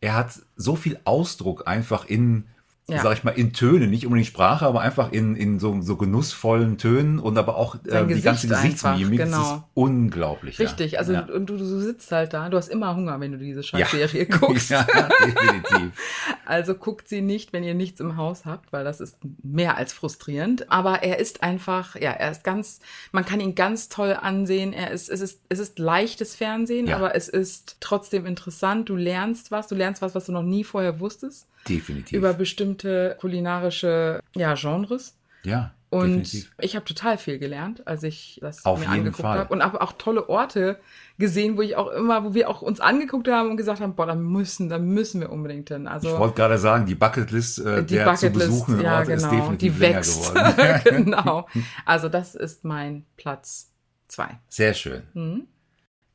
[0.00, 2.46] er hat so viel Ausdruck einfach in,
[2.88, 3.02] Ja.
[3.02, 6.78] sag ich mal, in Tönen, nicht unbedingt Sprache, aber einfach in, in so, so genussvollen
[6.78, 9.68] Tönen und aber auch äh, die ganze Gesicht Gesichtsmimik, einfach, das ist genau.
[9.74, 10.60] unglaublich.
[10.60, 11.22] Richtig, also ja.
[11.22, 13.84] und du, du sitzt halt da, du hast immer Hunger, wenn du diese ja.
[13.86, 14.70] Scheißserie guckst.
[14.70, 14.86] ja,
[15.24, 15.92] definitiv.
[16.48, 19.92] Also guckt sie nicht, wenn ihr nichts im Haus habt, weil das ist mehr als
[19.92, 20.70] frustrierend.
[20.70, 22.78] Aber er ist einfach, ja, er ist ganz,
[23.10, 24.72] man kann ihn ganz toll ansehen.
[24.72, 26.96] Er ist, es ist, es ist leichtes Fernsehen, Ja.
[26.96, 28.88] aber es ist trotzdem interessant.
[28.88, 32.16] Du lernst was, du lernst was, was du noch nie vorher wusstest Definitiv.
[32.16, 35.16] über bestimmte kulinarische ja, Genres.
[35.44, 36.52] ja, Und definitiv.
[36.60, 39.52] ich habe total viel gelernt, als ich das Auf mir angeguckt habe.
[39.52, 40.78] Und habe auch tolle Orte
[41.18, 44.06] gesehen, wo ich auch immer, wo wir auch uns angeguckt haben und gesagt haben, boah,
[44.06, 45.86] da müssen, da müssen wir unbedingt hin.
[45.86, 49.12] Also Ich wollte gerade sagen, die Bucketlist äh, die der zu Bucketlist, besuchenden ja Orte
[49.12, 50.34] ist genau, definitiv die wächst.
[50.34, 50.80] geworden.
[51.04, 51.46] genau.
[51.84, 53.72] Also das ist mein Platz
[54.08, 54.38] zwei.
[54.48, 55.02] Sehr schön.
[55.14, 55.46] Mhm.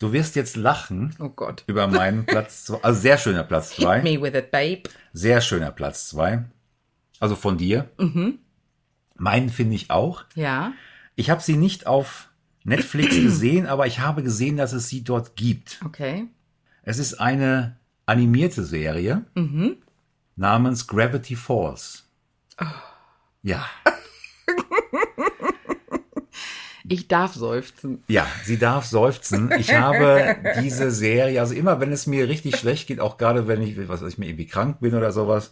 [0.01, 1.63] Du wirst jetzt lachen Oh Gott.
[1.67, 2.79] über meinen Platz zwei.
[2.81, 4.01] Also sehr schöner Platz Hit zwei.
[4.01, 4.81] me with it, babe.
[5.13, 6.43] Sehr schöner Platz zwei.
[7.19, 7.87] Also von dir.
[7.99, 8.39] Mhm.
[9.15, 10.23] Meinen finde ich auch.
[10.33, 10.73] Ja.
[11.15, 12.29] Ich habe sie nicht auf
[12.63, 15.79] Netflix gesehen, aber ich habe gesehen, dass es sie dort gibt.
[15.85, 16.27] Okay.
[16.81, 17.77] Es ist eine
[18.07, 19.77] animierte Serie Mhm.
[20.35, 22.05] namens Gravity Falls.
[22.59, 22.65] Oh.
[23.43, 23.65] Ja,
[26.91, 28.03] Ich darf seufzen.
[28.09, 29.49] ja, sie darf seufzen.
[29.57, 33.61] Ich habe diese Serie, also immer wenn es mir richtig schlecht geht, auch gerade wenn
[33.61, 35.51] ich, was weiß ich, mir irgendwie krank bin oder sowas,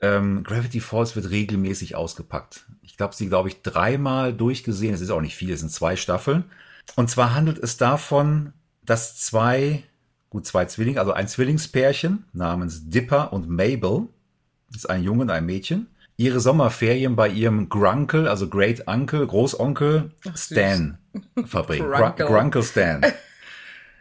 [0.00, 2.64] ähm, Gravity Falls wird regelmäßig ausgepackt.
[2.82, 4.94] Ich glaube, sie, glaube ich, dreimal durchgesehen.
[4.94, 6.44] Es ist auch nicht viel, es sind zwei Staffeln.
[6.94, 8.52] Und zwar handelt es davon,
[8.84, 9.82] dass zwei,
[10.30, 14.06] gut, zwei Zwillinge, also ein Zwillingspärchen namens Dipper und Mabel,
[14.68, 19.26] das ist ein Junge und ein Mädchen, ihre Sommerferien bei ihrem Grunkel, also Great Uncle,
[19.26, 20.98] Großonkel Stan
[21.46, 21.88] verbringen.
[21.88, 22.26] Gr Grunkel.
[22.26, 23.06] Grunkel Stan.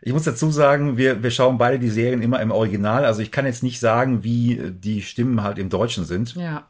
[0.01, 3.05] Ich muss dazu sagen, wir, wir schauen beide die Serien immer im Original.
[3.05, 6.35] Also ich kann jetzt nicht sagen, wie die Stimmen halt im Deutschen sind.
[6.35, 6.67] Ja.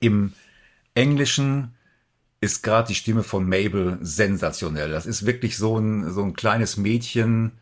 [0.00, 0.32] Im
[0.94, 1.74] Englischen
[2.40, 4.90] ist gerade die Stimme von Mabel sensationell.
[4.90, 7.52] Das ist wirklich so ein, so ein kleines Mädchen,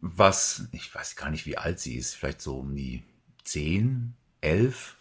[0.00, 3.04] was, ich weiß gar nicht, wie alt sie ist, vielleicht so um die
[3.44, 4.96] zehn, elf.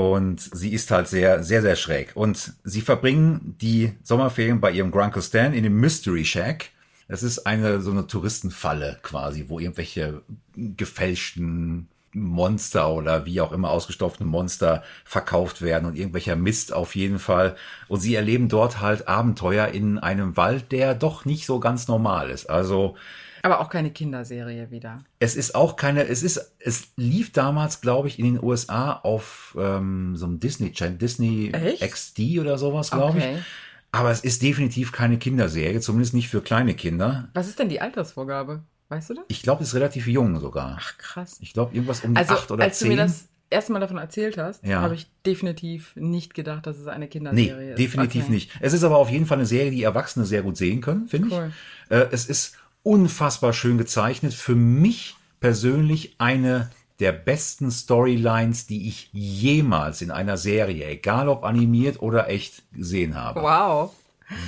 [0.00, 2.12] Und sie ist halt sehr, sehr, sehr schräg.
[2.14, 6.70] Und sie verbringen die Sommerferien bei ihrem Grunkle Stan in dem Mystery Shack.
[7.08, 10.22] Das ist eine, so eine Touristenfalle quasi, wo irgendwelche
[10.56, 17.18] gefälschten Monster oder wie auch immer ausgestopften Monster verkauft werden und irgendwelcher Mist auf jeden
[17.18, 17.56] Fall.
[17.88, 22.30] Und sie erleben dort halt Abenteuer in einem Wald, der doch nicht so ganz normal
[22.30, 22.50] ist.
[22.50, 22.96] Also,
[23.42, 25.04] Aber auch keine Kinderserie wieder.
[25.18, 29.56] es ist auch keine, es ist, es lief damals, glaube ich, in den USA auf
[29.58, 31.80] ähm, so einem Disney Channel, Disney Echt?
[31.82, 33.36] XD oder sowas, glaube Okay.
[33.38, 33.44] ich.
[33.92, 37.28] Aber es ist definitiv keine Kinderserie, zumindest nicht für kleine Kinder.
[37.34, 38.62] Was ist denn die Altersvorgabe?
[38.88, 39.24] Weißt du das?
[39.28, 40.76] Ich glaube, es ist relativ jung sogar.
[40.80, 41.38] Ach, krass.
[41.40, 42.90] Ich glaube, irgendwas um die Also, acht oder als zehn.
[42.90, 44.80] du mir das erste Mal davon erzählt hast, Ja.
[44.80, 47.78] habe ich definitiv nicht gedacht, dass es eine Nee, Kinderserie ist.
[47.78, 48.32] definitiv Okay.
[48.32, 48.50] nicht.
[48.60, 51.28] Es ist aber auf jeden Fall eine Serie, die Erwachsene sehr gut sehen können, finde
[51.34, 51.52] Cool.
[51.88, 51.90] ich.
[51.96, 54.34] Äh, es ist unfassbar schön gezeichnet.
[54.34, 61.44] Für mich persönlich eine der besten Storylines, die ich jemals in einer Serie, egal ob
[61.44, 63.40] animiert oder echt, gesehen habe.
[63.40, 63.92] Wow,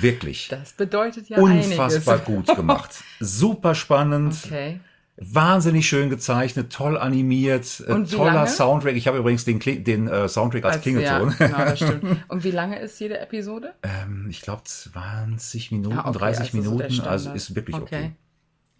[0.01, 0.47] Wirklich.
[0.49, 2.25] das bedeutet ja Unfassbar einiges.
[2.47, 3.03] gut gemacht.
[3.19, 4.35] Super spannend.
[4.45, 4.79] Okay.
[5.17, 8.47] Wahnsinnig schön gezeichnet, toll animiert, äh, toller lange?
[8.49, 8.95] Soundtrack.
[8.95, 11.35] Ich habe übrigens den, Kling- den äh, Soundtrack als, ja, Klingelton.
[11.37, 12.25] genau, das stimmt.
[12.29, 13.73] Und wie lange ist jede Episode?
[13.83, 17.35] Ähm, ich glaube 20 Minuten, Ah, okay, 30 also so Minuten, also Standard.
[17.35, 17.83] ist wirklich okay.
[17.95, 18.11] Okay.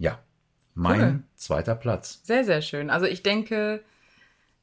[0.04, 0.20] Ja,
[0.76, 1.24] mein Cool.
[1.36, 2.20] zweiter Platz.
[2.24, 2.90] Sehr, sehr schön.
[2.90, 3.84] Also ich denke,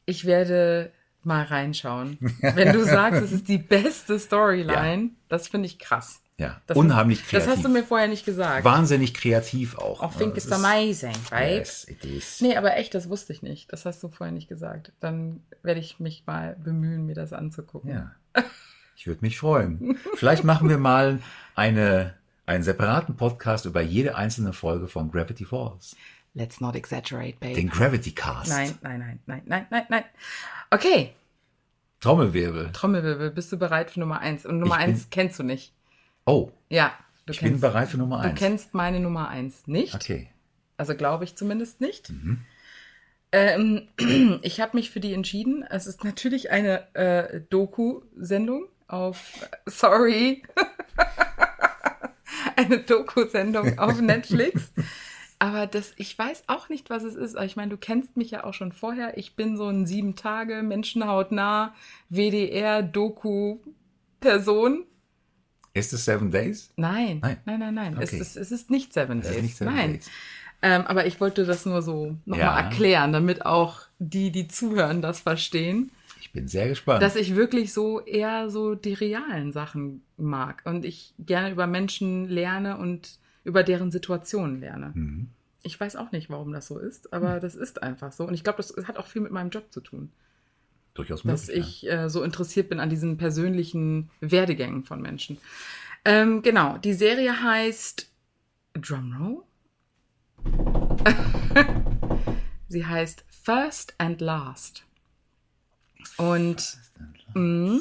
[0.05, 2.19] ich werde mal reinschauen.
[2.41, 6.21] Wenn du sagst, es ist die beste Storyline, das finde ich krass.
[6.37, 7.47] Ja, Das, unheimlich kreativ.
[7.49, 8.65] Das hast du mir vorher nicht gesagt.
[8.65, 10.03] Wahnsinnig kreativ auch.
[10.03, 11.59] I think Es it's amazing, right?
[11.59, 12.41] Yes, it is.
[12.41, 13.71] Nee, aber echt, das wusste ich nicht.
[13.73, 14.93] Das hast du vorher nicht gesagt.
[15.01, 17.91] Dann werde ich mich mal bemühen, mir das anzugucken.
[17.91, 18.15] Ja,
[18.97, 19.99] ich würde mich freuen.
[20.17, 21.19] Vielleicht machen wir mal
[21.55, 22.15] eine,
[22.51, 25.95] einen separaten Podcast über jede einzelne Folge von Gravity Falls.
[26.35, 27.55] Let's not exaggerate, babe.
[27.55, 28.51] Den Gravity Cast.
[28.51, 30.05] Nein, nein, nein, nein, nein, nein, nein.
[30.71, 31.15] Okay,
[32.01, 32.71] Trommelwirbel.
[32.73, 34.45] Trommelwirbel, bist du bereit für Nummer eins?
[34.47, 35.73] Und Nummer Ich bin- eins kennst du nicht.
[36.25, 36.93] Oh, Ja,
[37.27, 38.39] du ich bin bereit für Nummer Du eins.
[38.39, 39.95] kennst meine Nummer eins nicht.
[39.95, 40.29] Okay.
[40.77, 42.11] Also glaube ich zumindest nicht.
[42.11, 42.41] Mhm.
[43.33, 43.89] Ähm,
[44.43, 45.63] ich habe mich für die entschieden.
[45.69, 50.43] Es ist natürlich eine äh, Doku-Sendung auf, sorry,
[52.65, 54.73] eine Doku-Sendung auf Netflix.
[55.39, 57.35] Aber das, ich weiß auch nicht, was es ist.
[57.37, 59.17] Aber ich meine, du kennst mich ja auch schon vorher.
[59.17, 61.75] Ich bin so ein sieben Tage Menschenhautnah
[62.11, 63.59] WDR Doku
[64.21, 64.85] Person.
[65.73, 66.71] Ist es Seven Days?
[66.77, 67.39] Nein, Nein.
[67.47, 67.97] nein, nein, nein.
[68.01, 68.21] Es, Okay.
[68.21, 69.43] ist, es ist nicht Seven Es Days.
[69.43, 69.93] nicht Seven nein.
[69.95, 70.11] Days.
[70.63, 72.61] Ähm, aber ich wollte das nur so nochmal Ja.
[72.61, 75.91] erklären, damit auch die, die zuhören, das verstehen,
[76.31, 77.03] Ich bin sehr gespannt.
[77.03, 82.29] dass ich wirklich so eher so die realen Sachen mag und ich gerne über Menschen
[82.29, 84.93] lerne und über deren Situationen lerne.
[84.95, 85.31] Mhm.
[85.65, 88.29] Ich weiß auch nicht, warum das so ist, aber das ist einfach so.
[88.29, 90.13] Und ich glaube, das hat auch viel mit meinem Job zu tun,
[90.95, 91.83] Durchaus dass möglich.
[91.83, 95.37] ich äh, so interessiert bin an diesen persönlichen Werdegängen von Menschen.
[96.05, 98.09] Ähm, genau, die Serie heißt
[98.75, 99.43] Drumroll.
[102.69, 104.85] Sie heißt First and Last.
[106.17, 106.79] Und,
[107.35, 107.81] mh,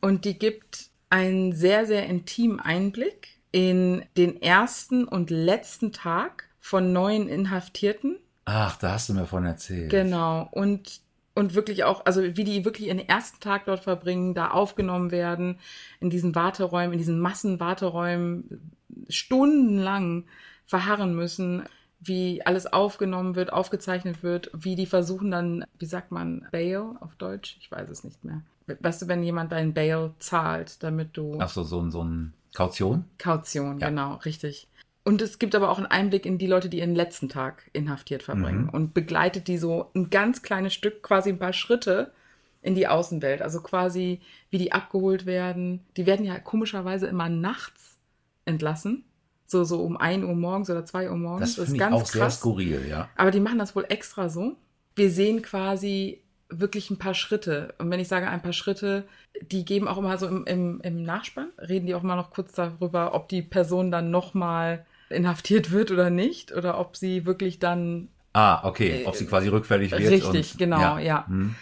[0.00, 6.92] und die gibt einen sehr, sehr intimen Einblick in den ersten und letzten Tag von
[6.92, 8.18] neuen Inhaftierten.
[8.44, 9.90] Ach, da hast du mir von erzählt.
[9.90, 10.48] Genau.
[10.50, 11.00] Und,
[11.34, 15.58] und wirklich auch, also wie die wirklich ihren ersten Tag dort verbringen, da aufgenommen werden,
[16.00, 18.72] in diesen Warteräumen, in diesen Massenwarteräumen
[19.08, 20.24] stundenlang
[20.66, 21.64] verharren müssen,
[22.00, 27.14] wie alles aufgenommen wird, aufgezeichnet wird, wie die versuchen dann, wie sagt man, Bail auf
[27.16, 27.56] Deutsch?
[27.60, 28.42] Ich weiß es nicht mehr.
[28.80, 32.34] Weißt du, wenn jemand dein Bail zahlt, damit du Ach so, so, ein- so ein
[32.54, 33.04] Kaution?
[33.18, 33.88] Kaution, Ja.
[33.88, 34.68] genau, richtig.
[35.04, 38.22] Und es gibt aber auch einen Einblick in die Leute, die ihren letzten Tag inhaftiert
[38.22, 38.68] verbringen Mhm.
[38.68, 42.12] und begleitet die so ein ganz kleines Stück, quasi ein paar Schritte
[42.60, 43.40] in die Außenwelt.
[43.40, 44.20] Also quasi,
[44.50, 45.80] wie die abgeholt werden.
[45.96, 47.96] Die werden ja komischerweise immer nachts
[48.44, 49.04] entlassen.
[49.50, 51.56] So, so um 1 Uhr morgens oder 2 Uhr morgens.
[51.56, 53.08] Das finde ich auch sehr skurril, ja.
[53.16, 54.56] Aber die machen das wohl extra so.
[54.94, 56.20] Wir sehen quasi
[56.50, 57.74] wirklich ein paar Schritte.
[57.78, 59.08] Und wenn ich sage ein paar Schritte,
[59.40, 62.52] die geben auch immer so im, im, im Nachspann, reden die auch mal noch kurz
[62.52, 66.52] darüber, ob die Person dann nochmal inhaftiert wird oder nicht.
[66.52, 68.08] Oder ob sie wirklich dann.
[68.34, 69.04] Ah, okay.
[69.06, 70.10] Ob sie quasi rückfällig wird.
[70.10, 71.26] Richtig, und, genau, ja.
[71.26, 71.54] Hm.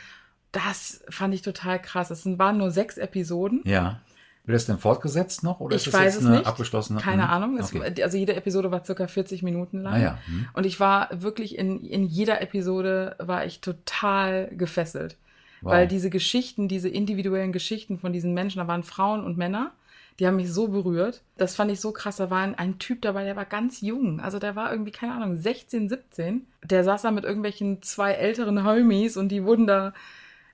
[0.50, 2.10] Das fand ich total krass.
[2.10, 3.60] Es waren nur sechs Episoden.
[3.64, 4.00] Ja.
[4.46, 5.60] Wird das denn fortgesetzt noch?
[5.60, 6.46] Oder Ich ist das jetzt es eine nicht.
[6.46, 7.00] abgeschlossene?
[7.00, 7.30] Keine Hm.
[7.30, 7.58] Ahnung.
[7.58, 8.02] Es, Okay.
[8.02, 9.94] Also jede Episode war circa 40 Minuten lang.
[9.94, 10.18] Ah ja.
[10.26, 10.46] Hm.
[10.54, 15.16] Und ich war wirklich in, in jeder Episode war ich total gefesselt.
[15.62, 15.72] Wow.
[15.72, 19.72] Weil diese Geschichten, diese individuellen Geschichten von diesen Menschen, da waren Frauen und Männer,
[20.20, 21.22] die haben mich so berührt.
[21.36, 22.16] Das fand ich so krass.
[22.16, 24.20] Da war ein, ein Typ dabei, der war ganz jung.
[24.20, 26.46] Also der war irgendwie, keine Ahnung, 16, 17.
[26.64, 29.92] Der saß da mit irgendwelchen zwei älteren Homies und die wurden da.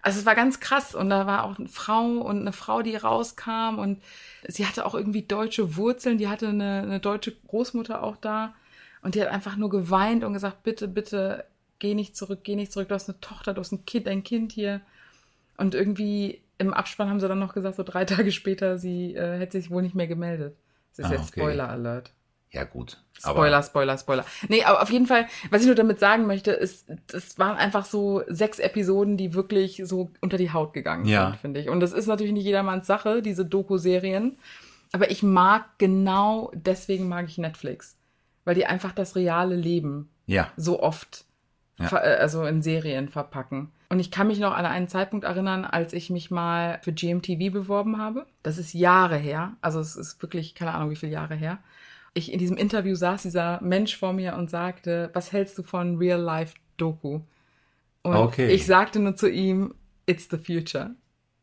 [0.03, 0.94] Also es war ganz krass.
[0.94, 4.03] Und da war auch eine Frau und eine Frau, die rauskam und
[4.48, 6.18] sie hatte auch irgendwie deutsche Wurzeln.
[6.18, 8.55] Die hatte eine, eine deutsche Großmutter auch da.
[9.03, 11.44] Und die hat einfach nur geweint und gesagt, bitte, bitte,
[11.78, 12.88] geh nicht zurück, geh nicht zurück.
[12.88, 14.80] Du hast eine Tochter, du hast ein Kind, ein Kind hier.
[15.57, 19.38] Und irgendwie im Abspann haben sie dann noch gesagt, so drei Tage später, sie äh,
[19.38, 20.57] hätte sich wohl nicht mehr gemeldet.
[20.96, 21.40] Das ist Ah, jetzt okay.
[21.40, 22.12] Spoiler Alert.
[22.53, 22.98] Ja, gut.
[23.18, 24.24] Spoiler, Spoiler, Spoiler.
[24.48, 27.84] Nee, aber auf jeden Fall, was ich nur damit sagen möchte, ist, das waren einfach
[27.84, 31.28] so sechs Episoden, die wirklich so unter die Haut gegangen Ja.
[31.30, 31.68] sind, finde ich.
[31.68, 34.36] Und das ist natürlich nicht jedermanns Sache, diese Doku-Serien.
[34.92, 37.96] Aber ich mag genau deswegen mag ich Netflix.
[38.44, 40.50] Weil die einfach das reale Leben Ja.
[40.57, 41.24] so oft
[41.78, 41.86] Ja.
[41.92, 43.70] äh, also in Serien verpacken.
[43.88, 47.53] Und ich kann mich noch an einen Zeitpunkt erinnern, als ich mich mal für GMTV
[47.53, 48.26] beworben habe.
[48.42, 49.53] Das ist Jahre her.
[49.61, 51.59] Also es ist wirklich keine Ahnung, wie viele Jahre her.
[52.15, 55.97] Ich in diesem Interview saß dieser Mensch vor mir und sagte, was hältst du von
[55.97, 57.21] Real-Life-Doku?
[58.03, 58.49] Und Okay.
[58.51, 59.75] ich sagte nur zu ihm,
[60.07, 60.91] it's the future.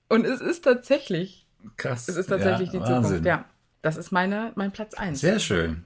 [0.09, 1.47] Und es ist tatsächlich,
[1.77, 2.07] Krass.
[2.07, 3.03] es ist tatsächlich ja, die Zukunft.
[3.11, 3.23] Wahnsinn.
[3.23, 3.45] Ja,
[3.81, 5.21] das ist meine, mein Platz eins.
[5.21, 5.83] Sehr schön.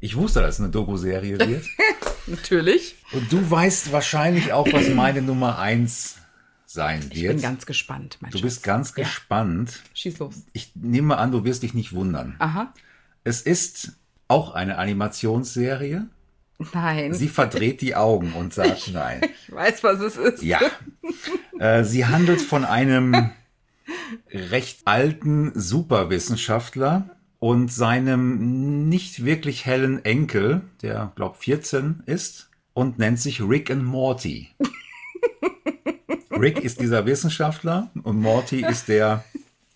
[0.00, 1.64] Ich wusste, dass es eine Doku-Serie wird.
[2.26, 2.96] Natürlich.
[3.12, 6.16] Und du weißt wahrscheinlich auch, was meine Nummer eins
[6.66, 7.14] sein wird.
[7.14, 8.44] Ich bin ganz gespannt, mein du Schatz.
[8.44, 9.02] bist ganz Ja.
[9.04, 9.82] gespannt.
[9.94, 10.34] Schieß los.
[10.52, 12.36] Ich nehme an, du wirst dich nicht wundern.
[12.38, 12.72] Aha.
[13.30, 13.92] Es ist
[14.26, 16.08] auch eine Animationsserie.
[16.74, 17.14] Nein.
[17.14, 19.20] Sie verdreht die Augen und sagt nein.
[19.22, 20.42] ich weiß, was es ist.
[20.42, 20.58] Ja.
[21.60, 23.30] Äh, sie handelt von einem
[24.32, 27.08] recht alten Superwissenschaftler
[27.38, 33.84] und seinem nicht wirklich hellen Enkel, der glaub 14 ist und nennt sich Rick and
[33.84, 34.48] Morty.
[36.32, 39.24] Rick ist dieser Wissenschaftler und Morty ist der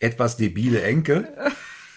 [0.01, 1.33] etwas debile Enkel.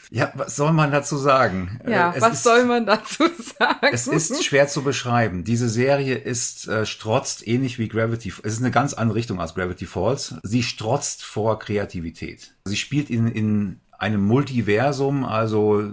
[0.09, 1.79] Ja, was soll man dazu sagen?
[1.87, 3.23] Ja, Äh, es was ist- soll man dazu
[3.59, 3.87] sagen?
[3.91, 5.43] es ist schwer zu beschreiben.
[5.43, 8.29] Diese Serie ist äh, strotzt ähnlich wie Gravity.
[8.43, 10.35] Es ist eine ganz andere Richtung als Gravity Falls.
[10.43, 12.53] Sie strotzt vor Kreativität.
[12.65, 15.83] Sie spielt in, in einem Multiversum, also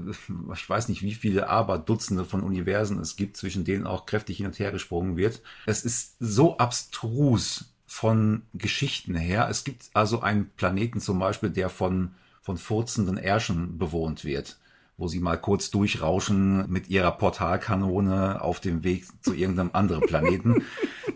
[0.52, 4.36] ich weiß nicht, wie viele aber Dutzende von Universen es gibt, zwischen denen auch kräftig
[4.36, 5.40] hin und her gesprungen wird.
[5.66, 9.48] Es ist so abstrus von Geschichten her.
[9.50, 12.14] Es gibt also einen Planeten zum Beispiel, der von,
[12.45, 14.59] von furzenden Ärschen bewohnt wird,
[14.99, 20.62] wo sie mal kurz durchrauschen mit ihrer Portalkanone auf dem Weg zu irgendeinem anderen Planeten.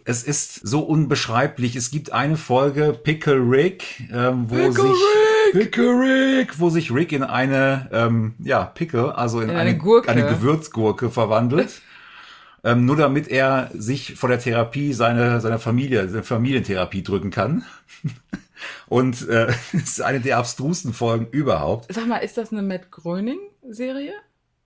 [0.06, 1.76] es ist so unbeschreiblich.
[1.76, 5.52] Es gibt eine Folge, Pickle Rick, ähm, wo Pickle sich Rick!
[5.52, 5.90] Pickle
[6.40, 10.08] Rick, wo sich Rick in eine ähm, ja Pickle, also in, In eine, eine Gurke.
[10.10, 11.82] eine Gewürzgurke verwandelt.
[12.64, 17.64] ähm, nur damit er sich vor der Therapie seine, seine Familie, seine Familientherapie drücken kann.
[18.88, 21.92] Und äh, ist eine der abstrusten Folgen überhaupt.
[21.92, 24.12] Sag mal, ist das eine Matt Gröning-Serie?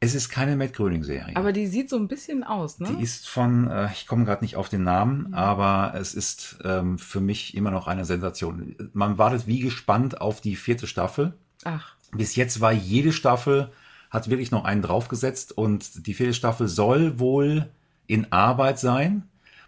[0.01, 1.37] Es ist keine Matt Gröning-Serie.
[1.37, 2.89] Aber die sieht so ein bisschen aus, ne?
[2.99, 6.99] Die ist von, äh, ich komme gerade nicht auf den Namen, aber es ist ähm,
[6.99, 8.75] für mich immer noch eine Sensation.
[8.95, 11.35] Man wartet wie gespannt auf die vierte Staffel.
[11.65, 13.71] Ach, Bis jetzt war jede Staffel,
[14.11, 17.71] hat wirklich noch einen draufgesetzt und die vierte Staffel soll wohl
[18.07, 19.23] in Arbeit sein.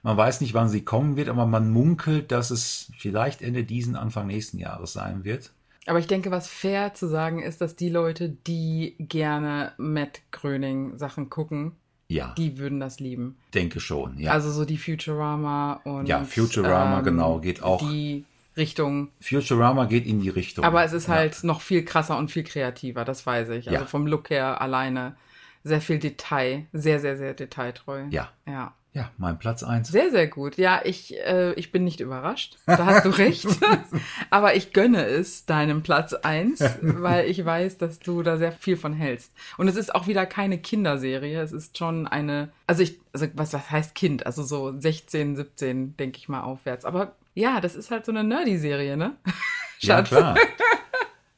[0.05, 3.96] Man weiß nicht, wann sie kommen wird, aber man munkelt, dass es vielleicht Ende diesen,
[3.96, 5.50] Anfang nächsten Jahres sein wird.
[5.86, 10.96] aber ich denke, was fair zu sagen ist, dass die Leute, die gerne Matt Gröning
[10.98, 11.72] Sachen gucken,
[12.09, 13.36] Ja, die würden das lieben.
[13.55, 14.18] denke schon.
[14.18, 14.30] Ja.
[14.32, 17.80] Also so die Futurama und Ja, Futurama, genau, geht auch.
[17.90, 18.24] die
[18.57, 19.09] Richtung.
[19.20, 20.64] Futurama geht in die Richtung.
[20.64, 21.14] Aber es ist Ja.
[21.14, 23.68] halt noch viel krasser und viel kreativer, das weiß ich.
[23.68, 23.86] Also Ja.
[23.86, 25.16] vom Look her alleine
[25.64, 28.05] sehr viel Detail, sehr, sehr, sehr detailtreu.
[28.11, 28.28] Ja.
[28.46, 28.74] Ja.
[28.95, 29.88] Ja, mein Platz eins.
[29.88, 30.57] Sehr, sehr gut.
[30.57, 32.59] Ja, ich, äh, ich bin nicht überrascht.
[32.66, 33.45] Da hast du recht.
[34.30, 38.76] Aber ich gönne es deinem Platz eins, weil ich weiß, dass du da sehr viel
[38.76, 39.32] von hältst.
[39.59, 41.40] Und es ist auch wieder keine Kinderserie.
[41.42, 44.26] Es ist schon eine, also ich, also was, was heißt Kind?
[44.26, 46.84] Also so 16, 17, denke ich mal, aufwärts.
[46.84, 49.16] Aber ja, das ist halt so eine Nerdy-Serie, ne?
[49.80, 50.09] Ja, Schatz.
[50.11, 50.36] klar.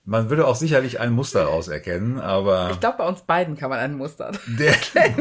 [0.04, 3.78] Man würde auch sicherlich ein Muster rauserkennen, aber Ich glaube, bei uns beiden kann man
[3.80, 4.30] ein Muster.
[4.46, 4.74] der.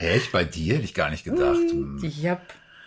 [0.00, 0.32] Echt?
[0.32, 1.56] Bei dir hätte ich gar nicht gedacht.
[1.70, 2.00] Hm.
[2.02, 2.40] Yep.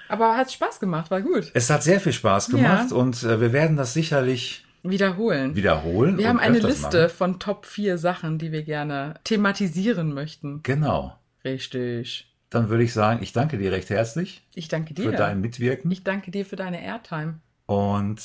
[0.10, 1.50] Aber hat Spaß gemacht, war gut.
[1.54, 2.98] Es hat sehr viel Spaß gemacht Ja.
[2.98, 5.56] und äh, wir werden das sicherlich Wiederholen.
[5.56, 6.18] wiederholen.
[6.18, 7.10] Wir haben eine Liste machen.
[7.16, 10.62] von Top 4 Sachen, die wir gerne thematisieren möchten.
[10.64, 11.18] Genau.
[11.46, 12.30] Richtig.
[12.50, 15.06] Dann würde ich sagen, ich danke dir recht herzlich Ich danke dir.
[15.06, 17.40] für dein Mitwirken ich danke dir für deine Airtime.
[17.66, 18.22] und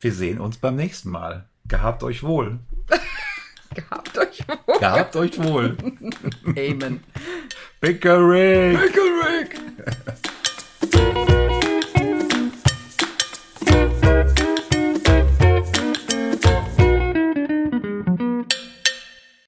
[0.00, 1.48] wir sehen uns beim nächsten Mal.
[1.68, 2.58] Gehabt euch wohl.
[3.74, 4.78] Gehabt euch wohl.
[4.78, 5.76] Gehabt euch wohl.
[6.56, 7.04] Amen.
[7.80, 8.78] Pickerick.
[8.78, 9.60] Pickerick.